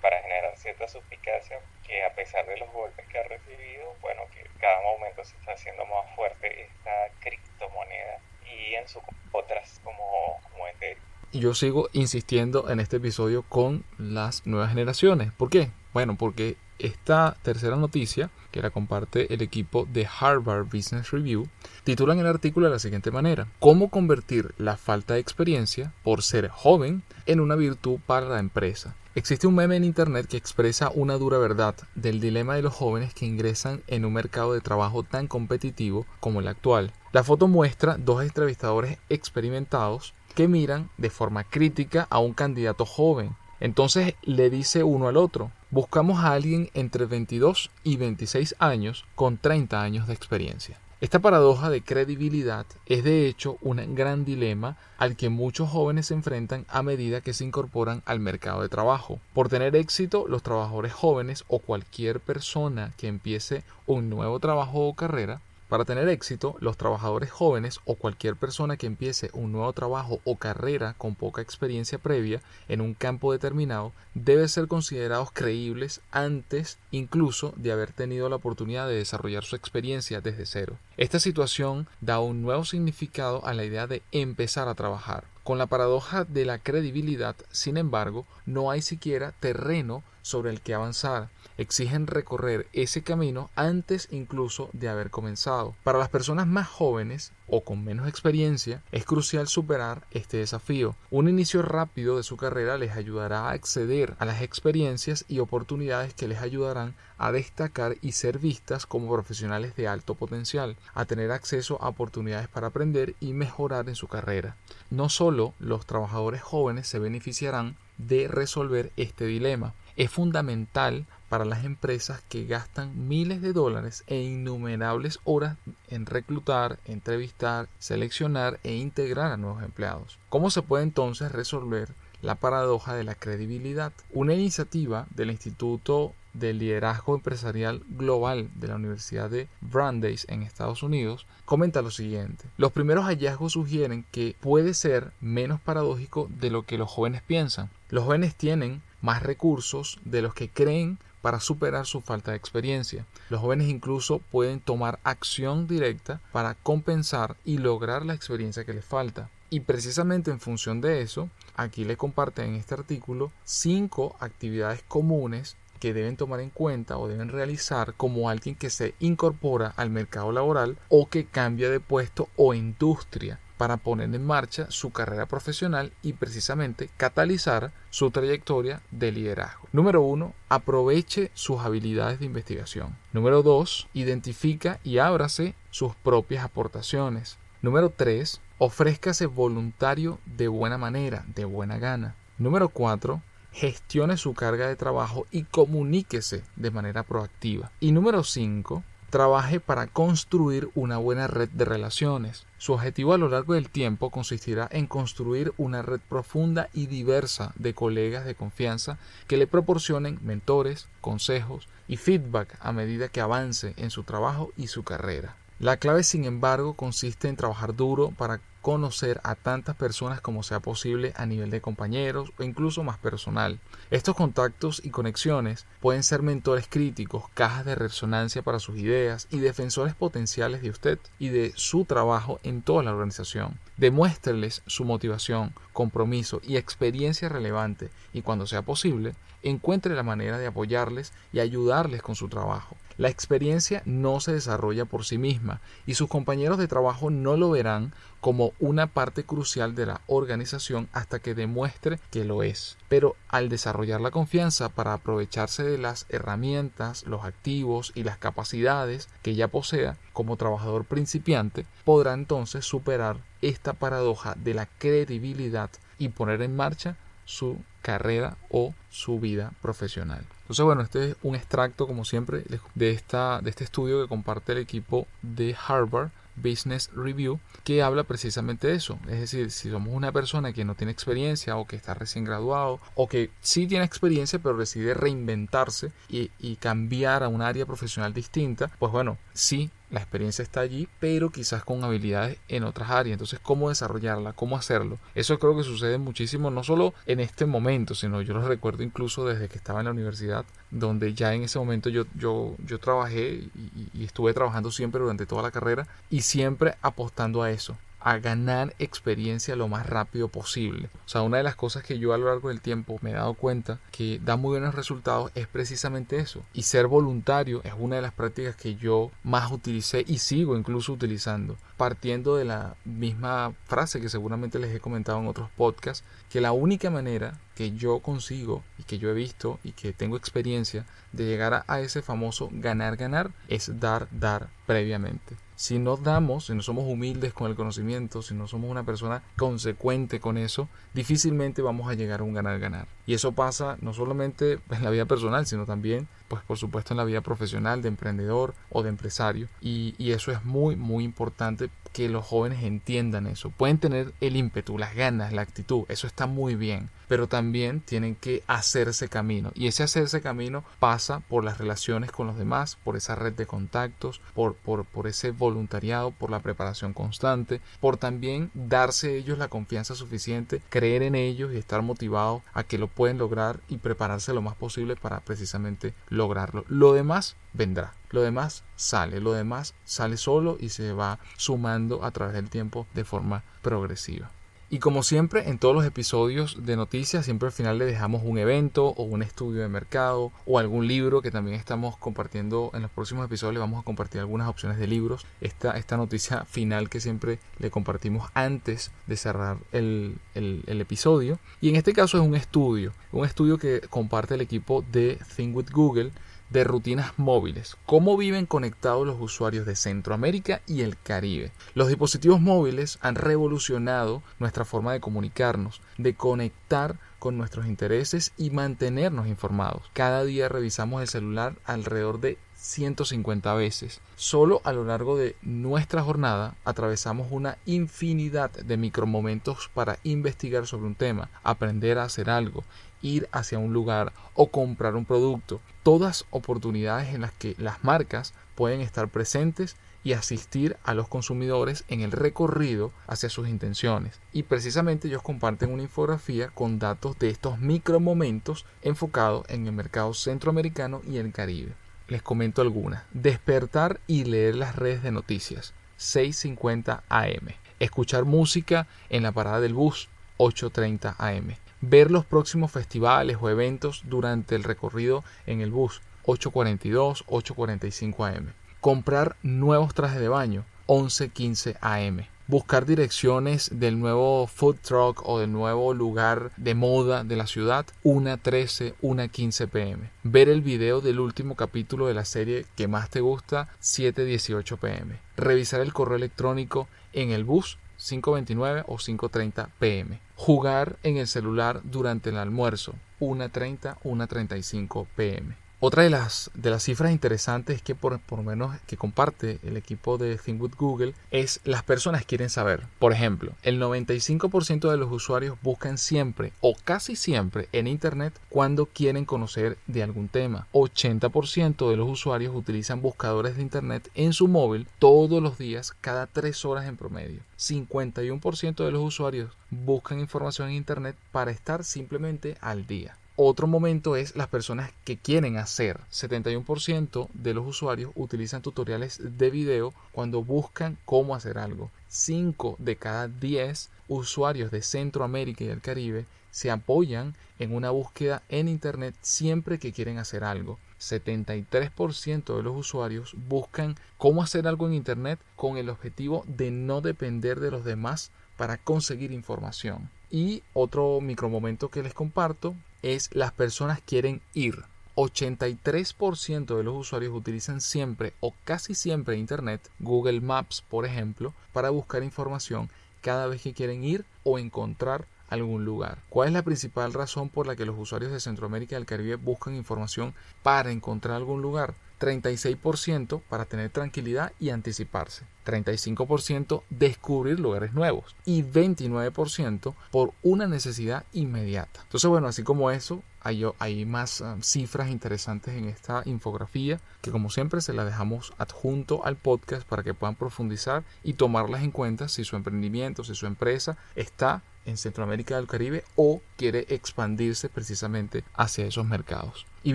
para 0.00 0.22
generar 0.22 0.56
cierta 0.56 0.88
suspicacia 0.88 1.60
que 1.86 2.04
a 2.04 2.14
pesar 2.14 2.46
de 2.46 2.56
los 2.58 2.70
golpes 2.72 3.04
que 3.08 3.18
ha 3.18 3.24
recibido, 3.24 3.94
bueno, 4.00 4.22
que 4.32 4.48
cada 4.60 4.80
momento 4.82 5.24
se 5.24 5.36
está 5.36 5.52
haciendo 5.52 5.84
más 5.86 6.14
fuerte 6.14 6.62
esta 6.62 7.08
criptomoneda 7.20 8.20
y 8.46 8.74
en 8.74 8.88
sus 8.88 9.02
otras 9.32 9.80
como, 9.82 10.40
como 10.50 10.68
Ethereum. 10.68 11.04
Yo 11.32 11.54
sigo 11.54 11.88
insistiendo 11.92 12.70
en 12.70 12.80
este 12.80 12.96
episodio 12.96 13.42
con 13.42 13.84
las 13.98 14.46
nuevas 14.46 14.70
generaciones. 14.70 15.32
¿Por 15.32 15.50
qué? 15.50 15.70
Bueno, 15.92 16.16
porque 16.16 16.56
esta 16.80 17.36
tercera 17.42 17.76
noticia, 17.76 18.30
que 18.50 18.62
la 18.62 18.70
comparte 18.70 19.32
el 19.32 19.42
equipo 19.42 19.86
de 19.92 20.08
Harvard 20.20 20.64
Business 20.64 21.10
Review, 21.10 21.48
titulan 21.84 22.18
el 22.18 22.26
artículo 22.26 22.66
de 22.66 22.72
la 22.72 22.78
siguiente 22.78 23.10
manera, 23.10 23.46
¿Cómo 23.58 23.90
convertir 23.90 24.54
la 24.58 24.76
falta 24.76 25.14
de 25.14 25.20
experiencia 25.20 25.92
por 26.02 26.22
ser 26.22 26.48
joven 26.48 27.02
en 27.26 27.40
una 27.40 27.54
virtud 27.54 27.98
para 28.06 28.28
la 28.28 28.38
empresa? 28.38 28.96
Existe 29.14 29.46
un 29.46 29.56
meme 29.56 29.76
en 29.76 29.84
Internet 29.84 30.28
que 30.28 30.36
expresa 30.36 30.90
una 30.94 31.14
dura 31.14 31.36
verdad 31.38 31.74
del 31.96 32.20
dilema 32.20 32.54
de 32.54 32.62
los 32.62 32.74
jóvenes 32.74 33.12
que 33.12 33.26
ingresan 33.26 33.82
en 33.88 34.04
un 34.04 34.12
mercado 34.12 34.52
de 34.52 34.60
trabajo 34.60 35.02
tan 35.02 35.26
competitivo 35.26 36.06
como 36.20 36.40
el 36.40 36.46
actual. 36.46 36.92
La 37.12 37.24
foto 37.24 37.48
muestra 37.48 37.96
dos 37.98 38.22
entrevistadores 38.22 38.98
experimentados 39.08 40.14
que 40.36 40.46
miran 40.46 40.90
de 40.96 41.10
forma 41.10 41.42
crítica 41.42 42.06
a 42.08 42.20
un 42.20 42.34
candidato 42.34 42.86
joven. 42.86 43.34
Entonces 43.58 44.14
le 44.22 44.48
dice 44.48 44.84
uno 44.84 45.08
al 45.08 45.16
otro, 45.16 45.50
buscamos 45.70 46.24
a 46.24 46.32
alguien 46.32 46.68
entre 46.74 47.06
22 47.06 47.70
y 47.84 47.96
26 47.96 48.56
años 48.58 49.04
con 49.14 49.38
30 49.38 49.80
años 49.80 50.08
de 50.08 50.14
experiencia. 50.14 50.78
Esta 51.00 51.20
paradoja 51.20 51.70
de 51.70 51.80
credibilidad 51.80 52.66
es 52.84 53.04
de 53.04 53.26
hecho 53.26 53.56
un 53.62 53.94
gran 53.94 54.24
dilema 54.24 54.76
al 54.98 55.16
que 55.16 55.30
muchos 55.30 55.70
jóvenes 55.70 56.08
se 56.08 56.14
enfrentan 56.14 56.66
a 56.68 56.82
medida 56.82 57.22
que 57.22 57.32
se 57.32 57.44
incorporan 57.44 58.02
al 58.04 58.20
mercado 58.20 58.60
de 58.60 58.68
trabajo. 58.68 59.18
Por 59.32 59.48
tener 59.48 59.76
éxito, 59.76 60.26
los 60.28 60.42
trabajadores 60.42 60.92
jóvenes 60.92 61.44
o 61.48 61.60
cualquier 61.60 62.20
persona 62.20 62.92
que 62.98 63.06
empiece 63.06 63.64
un 63.86 64.10
nuevo 64.10 64.40
trabajo 64.40 64.88
o 64.88 64.94
carrera 64.94 65.40
para 65.70 65.84
tener 65.84 66.08
éxito, 66.08 66.56
los 66.58 66.76
trabajadores 66.76 67.30
jóvenes 67.30 67.78
o 67.84 67.94
cualquier 67.94 68.34
persona 68.34 68.76
que 68.76 68.88
empiece 68.88 69.30
un 69.32 69.52
nuevo 69.52 69.72
trabajo 69.72 70.20
o 70.24 70.36
carrera 70.36 70.94
con 70.98 71.14
poca 71.14 71.42
experiencia 71.42 71.96
previa 71.96 72.42
en 72.68 72.80
un 72.80 72.92
campo 72.92 73.30
determinado 73.30 73.92
debe 74.14 74.48
ser 74.48 74.66
considerados 74.66 75.30
creíbles 75.30 76.00
antes 76.10 76.78
incluso 76.90 77.54
de 77.56 77.70
haber 77.70 77.92
tenido 77.92 78.28
la 78.28 78.36
oportunidad 78.36 78.88
de 78.88 78.96
desarrollar 78.96 79.44
su 79.44 79.54
experiencia 79.54 80.20
desde 80.20 80.44
cero. 80.44 80.76
Esta 80.96 81.20
situación 81.20 81.86
da 82.00 82.18
un 82.18 82.42
nuevo 82.42 82.64
significado 82.64 83.46
a 83.46 83.54
la 83.54 83.64
idea 83.64 83.86
de 83.86 84.02
empezar 84.10 84.66
a 84.66 84.74
trabajar. 84.74 85.22
Con 85.44 85.56
la 85.56 85.66
paradoja 85.66 86.24
de 86.24 86.46
la 86.46 86.58
credibilidad, 86.58 87.36
sin 87.52 87.76
embargo, 87.76 88.26
no 88.44 88.72
hay 88.72 88.82
siquiera 88.82 89.32
terreno 89.38 90.02
sobre 90.22 90.50
el 90.50 90.60
que 90.60 90.74
avanzar 90.74 91.28
exigen 91.60 92.06
recorrer 92.06 92.66
ese 92.72 93.02
camino 93.02 93.50
antes 93.54 94.08
incluso 94.10 94.70
de 94.72 94.88
haber 94.88 95.10
comenzado. 95.10 95.74
Para 95.84 95.98
las 95.98 96.08
personas 96.08 96.46
más 96.46 96.68
jóvenes 96.68 97.32
o 97.46 97.62
con 97.64 97.84
menos 97.84 98.08
experiencia, 98.08 98.82
es 98.92 99.04
crucial 99.04 99.46
superar 99.48 100.06
este 100.10 100.38
desafío. 100.38 100.96
Un 101.10 101.28
inicio 101.28 101.62
rápido 101.62 102.16
de 102.16 102.22
su 102.22 102.36
carrera 102.36 102.78
les 102.78 102.92
ayudará 102.92 103.48
a 103.48 103.50
acceder 103.50 104.14
a 104.18 104.24
las 104.24 104.40
experiencias 104.40 105.24
y 105.28 105.40
oportunidades 105.40 106.14
que 106.14 106.28
les 106.28 106.40
ayudarán 106.40 106.94
a 107.18 107.32
destacar 107.32 107.96
y 108.00 108.12
ser 108.12 108.38
vistas 108.38 108.86
como 108.86 109.12
profesionales 109.12 109.76
de 109.76 109.88
alto 109.88 110.14
potencial, 110.14 110.76
a 110.94 111.04
tener 111.04 111.30
acceso 111.32 111.76
a 111.82 111.88
oportunidades 111.88 112.48
para 112.48 112.68
aprender 112.68 113.14
y 113.20 113.34
mejorar 113.34 113.88
en 113.88 113.96
su 113.96 114.08
carrera. 114.08 114.56
No 114.88 115.08
solo 115.08 115.52
los 115.58 115.84
trabajadores 115.84 116.40
jóvenes 116.40 116.88
se 116.88 116.98
beneficiarán 116.98 117.76
de 117.98 118.28
resolver 118.28 118.92
este 118.96 119.26
dilema, 119.26 119.74
es 119.96 120.10
fundamental 120.10 121.06
para 121.28 121.44
las 121.44 121.64
empresas 121.64 122.22
que 122.28 122.44
gastan 122.44 123.08
miles 123.08 123.40
de 123.40 123.52
dólares 123.52 124.02
e 124.08 124.20
innumerables 124.20 125.20
horas 125.24 125.56
en 125.88 126.06
reclutar, 126.06 126.78
entrevistar, 126.86 127.68
seleccionar 127.78 128.58
e 128.64 128.74
integrar 128.74 129.30
a 129.30 129.36
nuevos 129.36 129.62
empleados. 129.62 130.18
¿Cómo 130.28 130.50
se 130.50 130.62
puede 130.62 130.82
entonces 130.82 131.30
resolver 131.30 131.90
la 132.20 132.34
paradoja 132.34 132.94
de 132.94 133.04
la 133.04 133.14
credibilidad? 133.14 133.92
Una 134.12 134.34
iniciativa 134.34 135.06
del 135.14 135.30
Instituto 135.30 136.14
de 136.32 136.52
Liderazgo 136.52 137.14
Empresarial 137.14 137.82
Global 137.88 138.50
de 138.54 138.68
la 138.68 138.76
Universidad 138.76 139.30
de 139.30 139.48
Brandeis 139.60 140.26
en 140.28 140.42
Estados 140.42 140.82
Unidos 140.82 141.26
comenta 141.44 141.82
lo 141.82 141.90
siguiente. 141.90 142.44
Los 142.56 142.72
primeros 142.72 143.06
hallazgos 143.06 143.52
sugieren 143.52 144.04
que 144.10 144.36
puede 144.40 144.74
ser 144.74 145.12
menos 145.20 145.60
paradójico 145.60 146.28
de 146.40 146.50
lo 146.50 146.62
que 146.62 146.78
los 146.78 146.90
jóvenes 146.90 147.22
piensan. 147.22 147.70
Los 147.88 148.04
jóvenes 148.04 148.34
tienen 148.34 148.82
más 149.00 149.22
recursos 149.22 149.98
de 150.04 150.22
los 150.22 150.34
que 150.34 150.48
creen 150.48 150.98
para 151.22 151.40
superar 151.40 151.86
su 151.86 152.00
falta 152.00 152.30
de 152.30 152.36
experiencia. 152.36 153.04
Los 153.28 153.40
jóvenes 153.40 153.68
incluso 153.68 154.18
pueden 154.18 154.60
tomar 154.60 154.98
acción 155.04 155.66
directa 155.66 156.20
para 156.32 156.54
compensar 156.54 157.36
y 157.44 157.58
lograr 157.58 158.04
la 158.06 158.14
experiencia 158.14 158.64
que 158.64 158.74
les 158.74 158.84
falta. 158.84 159.28
Y 159.50 159.60
precisamente 159.60 160.30
en 160.30 160.40
función 160.40 160.80
de 160.80 161.02
eso, 161.02 161.28
aquí 161.56 161.84
le 161.84 161.96
comparten 161.96 162.50
en 162.50 162.54
este 162.54 162.74
artículo 162.74 163.32
cinco 163.44 164.16
actividades 164.20 164.82
comunes 164.86 165.56
que 165.80 165.92
deben 165.94 166.16
tomar 166.16 166.40
en 166.40 166.50
cuenta 166.50 166.98
o 166.98 167.08
deben 167.08 167.30
realizar 167.30 167.94
como 167.94 168.28
alguien 168.28 168.54
que 168.54 168.70
se 168.70 168.94
incorpora 169.00 169.72
al 169.76 169.90
mercado 169.90 170.30
laboral 170.30 170.78
o 170.88 171.08
que 171.08 171.24
cambia 171.24 171.70
de 171.70 171.80
puesto 171.80 172.28
o 172.36 172.54
industria 172.54 173.40
para 173.60 173.76
poner 173.76 174.14
en 174.14 174.24
marcha 174.24 174.70
su 174.70 174.88
carrera 174.90 175.26
profesional 175.26 175.92
y 176.00 176.14
precisamente 176.14 176.88
catalizar 176.96 177.72
su 177.90 178.10
trayectoria 178.10 178.80
de 178.90 179.12
liderazgo. 179.12 179.68
Número 179.72 180.00
1. 180.00 180.32
Aproveche 180.48 181.30
sus 181.34 181.60
habilidades 181.60 182.20
de 182.20 182.24
investigación. 182.24 182.96
Número 183.12 183.42
2. 183.42 183.88
Identifica 183.92 184.80
y 184.82 184.96
ábrase 184.96 185.54
sus 185.70 185.94
propias 185.94 186.42
aportaciones. 186.42 187.36
Número 187.60 187.90
3. 187.90 188.40
Ofrézcase 188.56 189.26
voluntario 189.26 190.20
de 190.24 190.48
buena 190.48 190.78
manera, 190.78 191.26
de 191.34 191.44
buena 191.44 191.76
gana. 191.76 192.14
Número 192.38 192.70
4. 192.70 193.20
Gestione 193.52 194.16
su 194.16 194.32
carga 194.32 194.68
de 194.68 194.76
trabajo 194.76 195.26
y 195.30 195.42
comuníquese 195.42 196.44
de 196.56 196.70
manera 196.70 197.02
proactiva. 197.02 197.70
Y 197.78 197.92
número 197.92 198.24
5 198.24 198.82
trabaje 199.10 199.60
para 199.60 199.86
construir 199.86 200.70
una 200.74 200.96
buena 200.96 201.26
red 201.26 201.50
de 201.50 201.64
relaciones. 201.64 202.46
Su 202.58 202.72
objetivo 202.72 203.12
a 203.12 203.18
lo 203.18 203.28
largo 203.28 203.54
del 203.54 203.68
tiempo 203.68 204.10
consistirá 204.10 204.68
en 204.70 204.86
construir 204.86 205.52
una 205.58 205.82
red 205.82 206.00
profunda 206.08 206.68
y 206.72 206.86
diversa 206.86 207.52
de 207.56 207.74
colegas 207.74 208.24
de 208.24 208.34
confianza 208.34 208.98
que 209.26 209.36
le 209.36 209.46
proporcionen 209.46 210.18
mentores, 210.22 210.88
consejos 211.00 211.68
y 211.88 211.96
feedback 211.96 212.56
a 212.60 212.72
medida 212.72 213.08
que 213.08 213.20
avance 213.20 213.74
en 213.76 213.90
su 213.90 214.04
trabajo 214.04 214.52
y 214.56 214.68
su 214.68 214.84
carrera. 214.84 215.36
La 215.58 215.76
clave, 215.76 216.04
sin 216.04 216.24
embargo, 216.24 216.72
consiste 216.72 217.28
en 217.28 217.36
trabajar 217.36 217.76
duro 217.76 218.12
para 218.16 218.40
conocer 218.60 219.20
a 219.24 219.34
tantas 219.34 219.76
personas 219.76 220.20
como 220.20 220.42
sea 220.42 220.60
posible 220.60 221.12
a 221.16 221.26
nivel 221.26 221.50
de 221.50 221.60
compañeros 221.60 222.32
o 222.38 222.42
incluso 222.42 222.82
más 222.82 222.98
personal. 222.98 223.58
Estos 223.90 224.14
contactos 224.14 224.82
y 224.84 224.90
conexiones 224.90 225.66
pueden 225.80 226.02
ser 226.02 226.22
mentores 226.22 226.66
críticos, 226.68 227.24
cajas 227.34 227.64
de 227.64 227.74
resonancia 227.74 228.42
para 228.42 228.58
sus 228.58 228.78
ideas 228.78 229.28
y 229.30 229.38
defensores 229.38 229.94
potenciales 229.94 230.62
de 230.62 230.70
usted 230.70 230.98
y 231.18 231.28
de 231.28 231.52
su 231.56 231.84
trabajo 231.84 232.40
en 232.42 232.62
toda 232.62 232.82
la 232.82 232.92
organización. 232.92 233.58
Demuéstreles 233.76 234.62
su 234.66 234.84
motivación, 234.84 235.54
compromiso 235.72 236.40
y 236.44 236.56
experiencia 236.56 237.28
relevante 237.28 237.90
y 238.12 238.22
cuando 238.22 238.46
sea 238.46 238.62
posible, 238.62 239.14
encuentre 239.42 239.94
la 239.94 240.02
manera 240.02 240.38
de 240.38 240.46
apoyarles 240.46 241.12
y 241.32 241.40
ayudarles 241.40 242.02
con 242.02 242.14
su 242.14 242.28
trabajo. 242.28 242.76
La 243.00 243.08
experiencia 243.08 243.80
no 243.86 244.20
se 244.20 244.34
desarrolla 244.34 244.84
por 244.84 245.06
sí 245.06 245.16
misma 245.16 245.62
y 245.86 245.94
sus 245.94 246.06
compañeros 246.06 246.58
de 246.58 246.68
trabajo 246.68 247.08
no 247.08 247.38
lo 247.38 247.48
verán 247.48 247.94
como 248.20 248.52
una 248.60 248.88
parte 248.88 249.24
crucial 249.24 249.74
de 249.74 249.86
la 249.86 250.02
organización 250.06 250.86
hasta 250.92 251.18
que 251.18 251.34
demuestre 251.34 251.98
que 252.10 252.26
lo 252.26 252.42
es. 252.42 252.76
Pero 252.90 253.16
al 253.28 253.48
desarrollar 253.48 254.02
la 254.02 254.10
confianza 254.10 254.68
para 254.68 254.92
aprovecharse 254.92 255.62
de 255.62 255.78
las 255.78 256.04
herramientas, 256.10 257.06
los 257.06 257.24
activos 257.24 257.92
y 257.94 258.02
las 258.02 258.18
capacidades 258.18 259.08
que 259.22 259.34
ya 259.34 259.48
posea 259.48 259.96
como 260.12 260.36
trabajador 260.36 260.84
principiante, 260.84 261.64
podrá 261.86 262.12
entonces 262.12 262.66
superar 262.66 263.16
esta 263.40 263.72
paradoja 263.72 264.34
de 264.34 264.52
la 264.52 264.66
credibilidad 264.66 265.70
y 265.96 266.10
poner 266.10 266.42
en 266.42 266.54
marcha 266.54 266.98
su 267.24 267.56
carrera 267.80 268.36
o 268.50 268.74
su 268.90 269.18
vida 269.20 269.54
profesional. 269.62 270.26
Entonces, 270.50 270.64
bueno, 270.64 270.82
este 270.82 271.10
es 271.10 271.16
un 271.22 271.36
extracto, 271.36 271.86
como 271.86 272.04
siempre, 272.04 272.42
de, 272.74 272.90
esta, 272.90 273.40
de 273.40 273.50
este 273.50 273.62
estudio 273.62 274.02
que 274.02 274.08
comparte 274.08 274.50
el 274.50 274.58
equipo 274.58 275.06
de 275.22 275.54
Harvard 275.68 276.10
Business 276.34 276.90
Review 276.92 277.38
que 277.62 277.84
habla 277.84 278.02
precisamente 278.02 278.66
de 278.66 278.74
eso. 278.74 278.98
Es 279.06 279.20
decir, 279.20 279.52
si 279.52 279.70
somos 279.70 279.94
una 279.94 280.10
persona 280.10 280.52
que 280.52 280.64
no 280.64 280.74
tiene 280.74 280.90
experiencia 280.90 281.56
o 281.56 281.68
que 281.68 281.76
está 281.76 281.94
recién 281.94 282.24
graduado 282.24 282.80
o 282.96 283.08
que 283.08 283.30
sí 283.40 283.68
tiene 283.68 283.84
experiencia 283.84 284.40
pero 284.40 284.56
decide 284.56 284.92
reinventarse 284.92 285.92
y, 286.08 286.32
y 286.40 286.56
cambiar 286.56 287.22
a 287.22 287.28
un 287.28 287.42
área 287.42 287.64
profesional 287.64 288.12
distinta, 288.12 288.72
pues 288.80 288.90
bueno, 288.90 289.18
sí 289.32 289.70
la 289.90 290.00
experiencia 290.00 290.42
está 290.42 290.60
allí, 290.60 290.88
pero 290.98 291.30
quizás 291.30 291.64
con 291.64 291.82
habilidades 291.84 292.38
en 292.48 292.64
otras 292.64 292.90
áreas. 292.90 293.14
Entonces, 293.14 293.40
¿cómo 293.40 293.68
desarrollarla? 293.68 294.32
¿Cómo 294.32 294.56
hacerlo? 294.56 294.98
Eso 295.14 295.38
creo 295.38 295.56
que 295.56 295.64
sucede 295.64 295.98
muchísimo, 295.98 296.50
no 296.50 296.62
solo 296.62 296.94
en 297.06 297.20
este 297.20 297.46
momento, 297.46 297.94
sino 297.94 298.22
yo 298.22 298.34
lo 298.34 298.46
recuerdo 298.46 298.82
incluso 298.82 299.26
desde 299.26 299.48
que 299.48 299.58
estaba 299.58 299.80
en 299.80 299.86
la 299.86 299.92
universidad, 299.92 300.44
donde 300.70 301.14
ya 301.14 301.34
en 301.34 301.42
ese 301.42 301.58
momento 301.58 301.90
yo, 301.90 302.04
yo, 302.14 302.54
yo 302.64 302.78
trabajé 302.78 303.48
y 303.94 304.04
estuve 304.04 304.32
trabajando 304.32 304.70
siempre 304.70 305.00
durante 305.00 305.26
toda 305.26 305.42
la 305.42 305.50
carrera 305.50 305.86
y 306.08 306.22
siempre 306.22 306.76
apostando 306.82 307.42
a 307.42 307.50
eso 307.50 307.76
a 308.00 308.18
ganar 308.18 308.74
experiencia 308.78 309.56
lo 309.56 309.68
más 309.68 309.86
rápido 309.86 310.28
posible. 310.28 310.90
O 311.06 311.08
sea, 311.08 311.22
una 311.22 311.36
de 311.36 311.42
las 311.42 311.56
cosas 311.56 311.82
que 311.82 311.98
yo 311.98 312.12
a 312.12 312.18
lo 312.18 312.26
largo 312.26 312.48
del 312.48 312.60
tiempo 312.60 312.98
me 313.02 313.10
he 313.10 313.14
dado 313.14 313.34
cuenta 313.34 313.78
que 313.92 314.20
da 314.22 314.36
muy 314.36 314.50
buenos 314.50 314.74
resultados 314.74 315.30
es 315.34 315.46
precisamente 315.46 316.18
eso. 316.18 316.42
Y 316.52 316.62
ser 316.62 316.86
voluntario 316.86 317.60
es 317.64 317.74
una 317.78 317.96
de 317.96 318.02
las 318.02 318.12
prácticas 318.12 318.56
que 318.56 318.74
yo 318.74 319.10
más 319.22 319.52
utilicé 319.52 320.04
y 320.06 320.18
sigo 320.18 320.56
incluso 320.56 320.92
utilizando. 320.92 321.56
Partiendo 321.76 322.36
de 322.36 322.44
la 322.44 322.76
misma 322.84 323.54
frase 323.64 324.00
que 324.00 324.08
seguramente 324.08 324.58
les 324.58 324.74
he 324.74 324.80
comentado 324.80 325.18
en 325.20 325.28
otros 325.28 325.50
podcasts, 325.56 326.04
que 326.28 326.40
la 326.40 326.52
única 326.52 326.90
manera 326.90 327.38
que 327.54 327.72
yo 327.72 327.98
consigo 328.00 328.62
y 328.78 328.84
que 328.84 328.98
yo 328.98 329.10
he 329.10 329.14
visto 329.14 329.58
y 329.62 329.72
que 329.72 329.92
tengo 329.92 330.16
experiencia 330.16 330.86
de 331.12 331.26
llegar 331.26 331.64
a, 331.66 331.80
ese 331.80 332.00
famoso 332.00 332.48
ganar 332.52 332.96
ganar 332.96 333.32
es 333.48 333.80
dar 333.80 334.08
dar 334.10 334.48
previamente 334.66 335.36
si 335.60 335.78
no 335.78 335.98
damos, 335.98 336.46
si 336.46 336.54
no 336.54 336.62
somos 336.62 336.86
humildes 336.86 337.34
con 337.34 337.50
el 337.50 337.54
conocimiento, 337.54 338.22
si 338.22 338.32
no 338.32 338.48
somos 338.48 338.70
una 338.70 338.84
persona 338.84 339.22
consecuente 339.36 340.18
con 340.18 340.38
eso, 340.38 340.70
difícilmente 340.94 341.60
vamos 341.60 341.90
a 341.90 341.92
llegar 341.92 342.20
a 342.20 342.22
un 342.22 342.32
ganar-ganar. 342.32 342.88
Y 343.04 343.12
eso 343.12 343.32
pasa 343.32 343.76
no 343.82 343.92
solamente 343.92 344.58
en 344.70 344.82
la 344.82 344.88
vida 344.88 345.04
personal, 345.04 345.44
sino 345.44 345.66
también, 345.66 346.08
pues 346.28 346.42
por 346.44 346.56
supuesto, 346.56 346.94
en 346.94 346.96
la 346.96 347.04
vida 347.04 347.20
profesional 347.20 347.82
de 347.82 347.88
emprendedor 347.88 348.54
o 348.70 348.82
de 348.82 348.88
empresario. 348.88 349.48
Y, 349.60 349.94
y 349.98 350.12
eso 350.12 350.32
es 350.32 350.42
muy, 350.46 350.76
muy 350.76 351.04
importante 351.04 351.68
que 351.92 352.08
los 352.08 352.24
jóvenes 352.24 352.62
entiendan 352.62 353.26
eso. 353.26 353.50
Pueden 353.50 353.78
tener 353.78 354.12
el 354.20 354.36
ímpetu, 354.36 354.78
las 354.78 354.94
ganas, 354.94 355.32
la 355.32 355.42
actitud, 355.42 355.84
eso 355.88 356.06
está 356.06 356.26
muy 356.26 356.54
bien, 356.54 356.90
pero 357.08 357.26
también 357.26 357.80
tienen 357.80 358.14
que 358.14 358.42
hacerse 358.46 359.08
camino. 359.08 359.50
Y 359.54 359.66
ese 359.66 359.82
hacerse 359.82 360.20
camino 360.20 360.64
pasa 360.78 361.20
por 361.20 361.44
las 361.44 361.58
relaciones 361.58 362.12
con 362.12 362.26
los 362.26 362.38
demás, 362.38 362.76
por 362.84 362.96
esa 362.96 363.14
red 363.14 363.32
de 363.32 363.46
contactos, 363.46 364.20
por, 364.34 364.54
por, 364.54 364.84
por 364.84 365.06
ese 365.06 365.32
voluntariado, 365.32 366.12
por 366.12 366.30
la 366.30 366.40
preparación 366.40 366.92
constante, 366.92 367.60
por 367.80 367.96
también 367.96 368.50
darse 368.54 369.16
ellos 369.16 369.38
la 369.38 369.48
confianza 369.48 369.94
suficiente, 369.94 370.62
creer 370.68 371.02
en 371.02 371.14
ellos 371.14 371.52
y 371.52 371.56
estar 371.56 371.82
motivados 371.82 372.42
a 372.52 372.62
que 372.62 372.78
lo 372.78 372.86
pueden 372.86 373.18
lograr 373.18 373.60
y 373.68 373.78
prepararse 373.78 374.32
lo 374.32 374.42
más 374.42 374.54
posible 374.54 374.96
para 374.96 375.20
precisamente 375.20 375.94
lograrlo. 376.08 376.64
Lo 376.68 376.92
demás 376.92 377.36
vendrá. 377.52 377.94
Lo 378.10 378.22
demás 378.22 378.64
sale, 378.76 379.20
lo 379.20 379.32
demás 379.32 379.74
sale 379.84 380.16
solo 380.16 380.56
y 380.60 380.70
se 380.70 380.92
va 380.92 381.18
sumando 381.36 382.04
a 382.04 382.10
través 382.10 382.34
del 382.34 382.50
tiempo 382.50 382.86
de 382.94 383.04
forma 383.04 383.44
progresiva. 383.62 384.30
Y 384.72 384.78
como 384.78 385.02
siempre, 385.02 385.48
en 385.48 385.58
todos 385.58 385.74
los 385.74 385.84
episodios 385.84 386.64
de 386.64 386.76
noticias, 386.76 387.24
siempre 387.24 387.48
al 387.48 387.52
final 387.52 387.78
le 387.78 387.86
dejamos 387.86 388.22
un 388.24 388.38
evento 388.38 388.86
o 388.86 389.02
un 389.02 389.20
estudio 389.20 389.62
de 389.62 389.68
mercado 389.68 390.30
o 390.46 390.60
algún 390.60 390.86
libro 390.86 391.22
que 391.22 391.32
también 391.32 391.56
estamos 391.56 391.96
compartiendo 391.96 392.70
en 392.72 392.82
los 392.82 392.90
próximos 392.92 393.26
episodios. 393.26 393.54
Le 393.54 393.58
vamos 393.58 393.80
a 393.80 393.84
compartir 393.84 394.20
algunas 394.20 394.48
opciones 394.48 394.78
de 394.78 394.86
libros. 394.86 395.26
Esta, 395.40 395.72
esta 395.72 395.96
noticia 395.96 396.44
final 396.44 396.88
que 396.88 397.00
siempre 397.00 397.40
le 397.58 397.72
compartimos 397.72 398.30
antes 398.32 398.92
de 399.08 399.16
cerrar 399.16 399.58
el, 399.72 400.18
el 400.34 400.80
episodio. 400.80 401.40
Y 401.60 401.70
en 401.70 401.74
este 401.74 401.92
caso 401.92 402.18
es 402.18 402.22
un 402.22 402.36
estudio, 402.36 402.92
un 403.10 403.26
estudio 403.26 403.58
que 403.58 403.80
comparte 403.90 404.34
el 404.34 404.40
equipo 404.40 404.84
de 404.92 405.18
Think 405.34 405.56
with 405.56 405.70
Google 405.72 406.12
de 406.50 406.64
rutinas 406.64 407.12
móviles. 407.16 407.76
¿Cómo 407.86 408.16
viven 408.16 408.46
conectados 408.46 409.06
los 409.06 409.20
usuarios 409.20 409.66
de 409.66 409.76
Centroamérica 409.76 410.60
y 410.66 410.82
el 410.82 410.98
Caribe? 410.98 411.52
Los 411.74 411.88
dispositivos 411.88 412.40
móviles 412.40 412.98
han 413.00 413.14
revolucionado 413.14 414.22
nuestra 414.38 414.64
forma 414.64 414.92
de 414.92 415.00
comunicarnos, 415.00 415.80
de 415.96 416.14
conectar 416.14 416.98
con 417.18 417.38
nuestros 417.38 417.66
intereses 417.66 418.32
y 418.36 418.50
mantenernos 418.50 419.28
informados. 419.28 419.90
Cada 419.92 420.24
día 420.24 420.48
revisamos 420.48 421.02
el 421.02 421.08
celular 421.08 421.56
alrededor 421.64 422.20
de 422.20 422.38
150 422.60 423.54
veces. 423.54 424.00
Solo 424.16 424.60
a 424.64 424.72
lo 424.72 424.84
largo 424.84 425.16
de 425.16 425.34
nuestra 425.40 426.02
jornada 426.02 426.56
atravesamos 426.64 427.28
una 427.30 427.56
infinidad 427.64 428.50
de 428.50 428.76
micromomentos 428.76 429.70
para 429.72 429.98
investigar 430.02 430.66
sobre 430.66 430.86
un 430.86 430.94
tema, 430.94 431.30
aprender 431.42 431.98
a 431.98 432.04
hacer 432.04 432.28
algo, 432.28 432.62
ir 433.00 433.28
hacia 433.32 433.58
un 433.58 433.72
lugar 433.72 434.12
o 434.34 434.50
comprar 434.50 434.94
un 434.94 435.06
producto. 435.06 435.60
Todas 435.82 436.26
oportunidades 436.30 437.14
en 437.14 437.22
las 437.22 437.32
que 437.32 437.54
las 437.56 437.82
marcas 437.82 438.34
pueden 438.54 438.82
estar 438.82 439.08
presentes 439.08 439.76
y 440.04 440.12
asistir 440.12 440.76
a 440.84 440.94
los 440.94 441.08
consumidores 441.08 441.84
en 441.88 442.00
el 442.00 442.12
recorrido 442.12 442.92
hacia 443.06 443.28
sus 443.28 443.48
intenciones. 443.48 444.20
Y 444.32 444.44
precisamente 444.44 445.08
ellos 445.08 445.22
comparten 445.22 445.72
una 445.72 445.82
infografía 445.82 446.48
con 446.48 446.78
datos 446.78 447.18
de 447.18 447.30
estos 447.30 447.58
micromomentos 447.58 448.66
enfocados 448.82 449.44
en 449.48 449.66
el 449.66 449.72
mercado 449.72 450.14
centroamericano 450.14 451.02
y 451.08 451.16
el 451.16 451.32
Caribe. 451.32 451.74
Les 452.10 452.20
comento 452.20 452.60
algunas. 452.60 453.04
Despertar 453.12 454.00
y 454.06 454.24
leer 454.24 454.56
las 454.56 454.76
redes 454.76 455.02
de 455.02 455.12
noticias. 455.12 455.72
6.50 455.98 457.00
am. 457.08 457.54
Escuchar 457.78 458.26
música 458.26 458.86
en 459.08 459.22
la 459.22 459.32
parada 459.32 459.60
del 459.60 459.72
bus. 459.72 460.10
8.30 460.36 461.14
am 461.16 461.54
ver 461.80 462.10
los 462.10 462.24
próximos 462.26 462.70
festivales 462.70 463.38
o 463.40 463.48
eventos 463.48 464.02
durante 464.06 464.54
el 464.54 464.64
recorrido 464.64 465.24
en 465.46 465.60
el 465.60 465.70
bus 465.70 466.02
8.42, 466.26 467.24
8.45 467.26 468.36
am. 468.36 468.52
Comprar 468.80 469.36
nuevos 469.42 469.94
trajes 469.94 470.20
de 470.20 470.28
baño 470.28 470.64
11.15 470.86 471.76
am. 471.80 472.26
Buscar 472.50 472.84
direcciones 472.84 473.70
del 473.72 474.00
nuevo 474.00 474.48
food 474.48 474.78
truck 474.82 475.22
o 475.24 475.38
del 475.38 475.52
nuevo 475.52 475.94
lugar 475.94 476.50
de 476.56 476.74
moda 476.74 477.22
de 477.22 477.36
la 477.36 477.46
ciudad 477.46 477.86
1.13, 478.02 478.94
1.15 479.02 479.68
pm. 479.68 480.10
Ver 480.24 480.48
el 480.48 480.60
video 480.60 481.00
del 481.00 481.20
último 481.20 481.54
capítulo 481.54 482.08
de 482.08 482.14
la 482.14 482.24
serie 482.24 482.66
que 482.74 482.88
más 482.88 483.08
te 483.08 483.20
gusta 483.20 483.68
7.18 483.80 484.78
pm. 484.78 485.20
Revisar 485.36 485.80
el 485.80 485.92
correo 485.92 486.16
electrónico 486.16 486.88
en 487.12 487.30
el 487.30 487.44
bus 487.44 487.78
5.29 488.00 488.82
o 488.88 488.96
5.30 488.96 489.68
pm. 489.78 490.18
Jugar 490.34 490.96
en 491.04 491.18
el 491.18 491.28
celular 491.28 491.80
durante 491.84 492.30
el 492.30 492.36
almuerzo 492.36 492.96
1.30, 493.20 493.98
1.35 494.02 495.06
pm. 495.14 495.69
Otra 495.82 496.02
de 496.02 496.10
las, 496.10 496.50
de 496.52 496.68
las 496.68 496.82
cifras 496.82 497.10
interesantes 497.10 497.76
es 497.76 497.82
que 497.82 497.94
por, 497.94 498.20
por 498.20 498.42
menos 498.42 498.76
que 498.86 498.98
comparte 498.98 499.60
el 499.62 499.78
equipo 499.78 500.18
de 500.18 500.36
Think 500.36 500.60
with 500.60 500.74
Google 500.78 501.14
es 501.30 501.60
las 501.64 501.82
personas 501.82 502.26
quieren 502.26 502.50
saber. 502.50 502.82
Por 502.98 503.14
ejemplo, 503.14 503.52
el 503.62 503.80
95% 503.80 504.90
de 504.90 504.98
los 504.98 505.10
usuarios 505.10 505.56
buscan 505.62 505.96
siempre 505.96 506.52
o 506.60 506.76
casi 506.84 507.16
siempre 507.16 507.70
en 507.72 507.86
Internet 507.86 508.38
cuando 508.50 508.84
quieren 508.84 509.24
conocer 509.24 509.78
de 509.86 510.02
algún 510.02 510.28
tema. 510.28 510.66
80% 510.72 511.88
de 511.88 511.96
los 511.96 512.10
usuarios 512.10 512.54
utilizan 512.54 513.00
buscadores 513.00 513.56
de 513.56 513.62
Internet 513.62 514.10
en 514.14 514.34
su 514.34 514.48
móvil 514.48 514.86
todos 514.98 515.42
los 515.42 515.56
días 515.56 515.94
cada 516.02 516.26
3 516.26 516.62
horas 516.66 516.88
en 516.88 516.98
promedio. 516.98 517.40
51% 517.58 518.84
de 518.84 518.92
los 518.92 519.02
usuarios 519.02 519.50
buscan 519.70 520.20
información 520.20 520.68
en 520.68 520.74
Internet 520.74 521.16
para 521.32 521.52
estar 521.52 521.84
simplemente 521.84 522.58
al 522.60 522.86
día. 522.86 523.16
Otro 523.42 523.66
momento 523.66 524.16
es 524.16 524.36
las 524.36 524.48
personas 524.48 524.92
que 525.02 525.16
quieren 525.16 525.56
hacer. 525.56 525.98
71% 526.12 527.26
de 527.32 527.54
los 527.54 527.66
usuarios 527.66 528.12
utilizan 528.14 528.60
tutoriales 528.60 529.18
de 529.38 529.48
video 529.48 529.94
cuando 530.12 530.44
buscan 530.44 530.98
cómo 531.06 531.34
hacer 531.34 531.56
algo. 531.56 531.90
5 532.08 532.76
de 532.78 532.96
cada 532.96 533.28
10 533.28 533.88
usuarios 534.08 534.70
de 534.70 534.82
Centroamérica 534.82 535.64
y 535.64 535.68
el 535.68 535.80
Caribe 535.80 536.26
se 536.50 536.70
apoyan 536.70 537.34
en 537.58 537.74
una 537.74 537.88
búsqueda 537.88 538.42
en 538.50 538.68
Internet 538.68 539.14
siempre 539.22 539.78
que 539.78 539.92
quieren 539.92 540.18
hacer 540.18 540.44
algo. 540.44 540.78
73% 541.00 542.54
de 542.58 542.62
los 542.62 542.76
usuarios 542.76 543.34
buscan 543.48 543.96
cómo 544.18 544.42
hacer 544.42 544.68
algo 544.68 544.86
en 544.86 544.92
Internet 544.92 545.40
con 545.56 545.78
el 545.78 545.88
objetivo 545.88 546.44
de 546.46 546.70
no 546.70 547.00
depender 547.00 547.58
de 547.58 547.70
los 547.70 547.86
demás 547.86 548.32
para 548.58 548.76
conseguir 548.76 549.32
información. 549.32 550.10
Y 550.30 550.62
otro 550.74 551.22
micromomento 551.22 551.88
que 551.88 552.02
les 552.02 552.12
comparto 552.12 552.74
es 553.02 553.30
las 553.34 553.52
personas 553.52 554.00
quieren 554.00 554.40
ir. 554.54 554.84
83% 555.16 556.76
de 556.76 556.82
los 556.84 556.96
usuarios 556.96 557.34
utilizan 557.34 557.80
siempre 557.80 558.32
o 558.40 558.54
casi 558.64 558.94
siempre 558.94 559.36
Internet, 559.36 559.80
Google 559.98 560.40
Maps 560.40 560.82
por 560.88 561.04
ejemplo, 561.04 561.52
para 561.72 561.90
buscar 561.90 562.22
información 562.22 562.88
cada 563.20 563.46
vez 563.46 563.62
que 563.62 563.74
quieren 563.74 564.04
ir 564.04 564.24
o 564.44 564.58
encontrar 564.58 565.26
algún 565.50 565.84
lugar. 565.84 566.18
¿Cuál 566.30 566.48
es 566.48 566.54
la 566.54 566.62
principal 566.62 567.12
razón 567.12 567.48
por 567.48 567.66
la 567.66 567.76
que 567.76 567.84
los 567.84 567.98
usuarios 567.98 568.32
de 568.32 568.40
Centroamérica 568.40 568.94
y 568.94 568.98
del 568.98 569.06
Caribe 569.06 569.34
buscan 569.34 569.74
información 569.74 570.32
para 570.62 570.92
encontrar 570.92 571.36
algún 571.36 571.60
lugar? 571.60 571.94
36% 572.20 573.40
para 573.48 573.64
tener 573.64 573.90
tranquilidad 573.90 574.52
y 574.60 574.70
anticiparse, 574.70 575.44
35% 575.66 576.82
descubrir 576.90 577.58
lugares 577.58 577.92
nuevos 577.92 578.36
y 578.44 578.62
29% 578.62 579.94
por 580.10 580.32
una 580.42 580.66
necesidad 580.66 581.24
inmediata. 581.32 582.00
Entonces, 582.02 582.28
bueno, 582.28 582.46
así 582.46 582.62
como 582.62 582.90
eso, 582.90 583.22
hay, 583.42 584.04
más 584.04 584.42
ah, 584.42 584.56
cifras 584.60 585.08
interesantes 585.08 585.74
en 585.74 585.86
esta 585.86 586.22
infografía 586.26 587.00
que 587.22 587.30
como 587.30 587.50
siempre 587.50 587.80
se 587.80 587.94
la 587.94 588.04
dejamos 588.04 588.52
adjunto 588.58 589.24
al 589.24 589.36
podcast 589.36 589.86
para 589.86 590.02
que 590.02 590.14
puedan 590.14 590.36
profundizar 590.36 591.04
y 591.24 591.34
tomarlas 591.34 591.82
en 591.82 591.90
cuenta 591.90 592.28
si 592.28 592.44
su 592.44 592.56
emprendimiento, 592.56 593.24
si 593.24 593.34
su 593.34 593.46
empresa 593.46 593.96
está 594.14 594.62
en 594.90 594.96
Centroamérica 594.96 595.56
del 595.56 595.66
Caribe 595.66 596.04
o 596.16 596.42
quiere 596.56 596.86
expandirse 596.90 597.68
precisamente 597.68 598.44
hacia 598.54 598.86
esos 598.86 599.06
mercados. 599.06 599.66
Y 599.82 599.94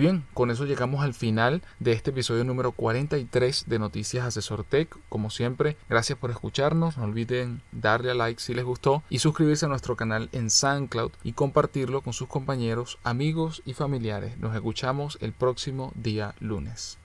bien, 0.00 0.24
con 0.34 0.50
eso 0.50 0.64
llegamos 0.64 1.04
al 1.04 1.14
final 1.14 1.62
de 1.78 1.92
este 1.92 2.10
episodio 2.10 2.42
número 2.42 2.72
43 2.72 3.66
de 3.68 3.78
Noticias 3.78 4.26
Asesor 4.26 4.64
Tech. 4.64 4.96
Como 5.08 5.30
siempre, 5.30 5.76
gracias 5.88 6.18
por 6.18 6.32
escucharnos. 6.32 6.96
No 6.96 7.04
olviden 7.04 7.62
darle 7.70 8.10
a 8.10 8.14
like 8.14 8.40
si 8.40 8.52
les 8.52 8.64
gustó 8.64 9.04
y 9.08 9.20
suscribirse 9.20 9.66
a 9.66 9.68
nuestro 9.68 9.94
canal 9.94 10.28
en 10.32 10.50
SoundCloud 10.50 11.12
y 11.22 11.34
compartirlo 11.34 12.00
con 12.00 12.14
sus 12.14 12.26
compañeros, 12.26 12.98
amigos 13.04 13.62
y 13.64 13.74
familiares. 13.74 14.36
Nos 14.38 14.56
escuchamos 14.56 15.18
el 15.20 15.32
próximo 15.32 15.92
día 15.94 16.34
lunes. 16.40 16.98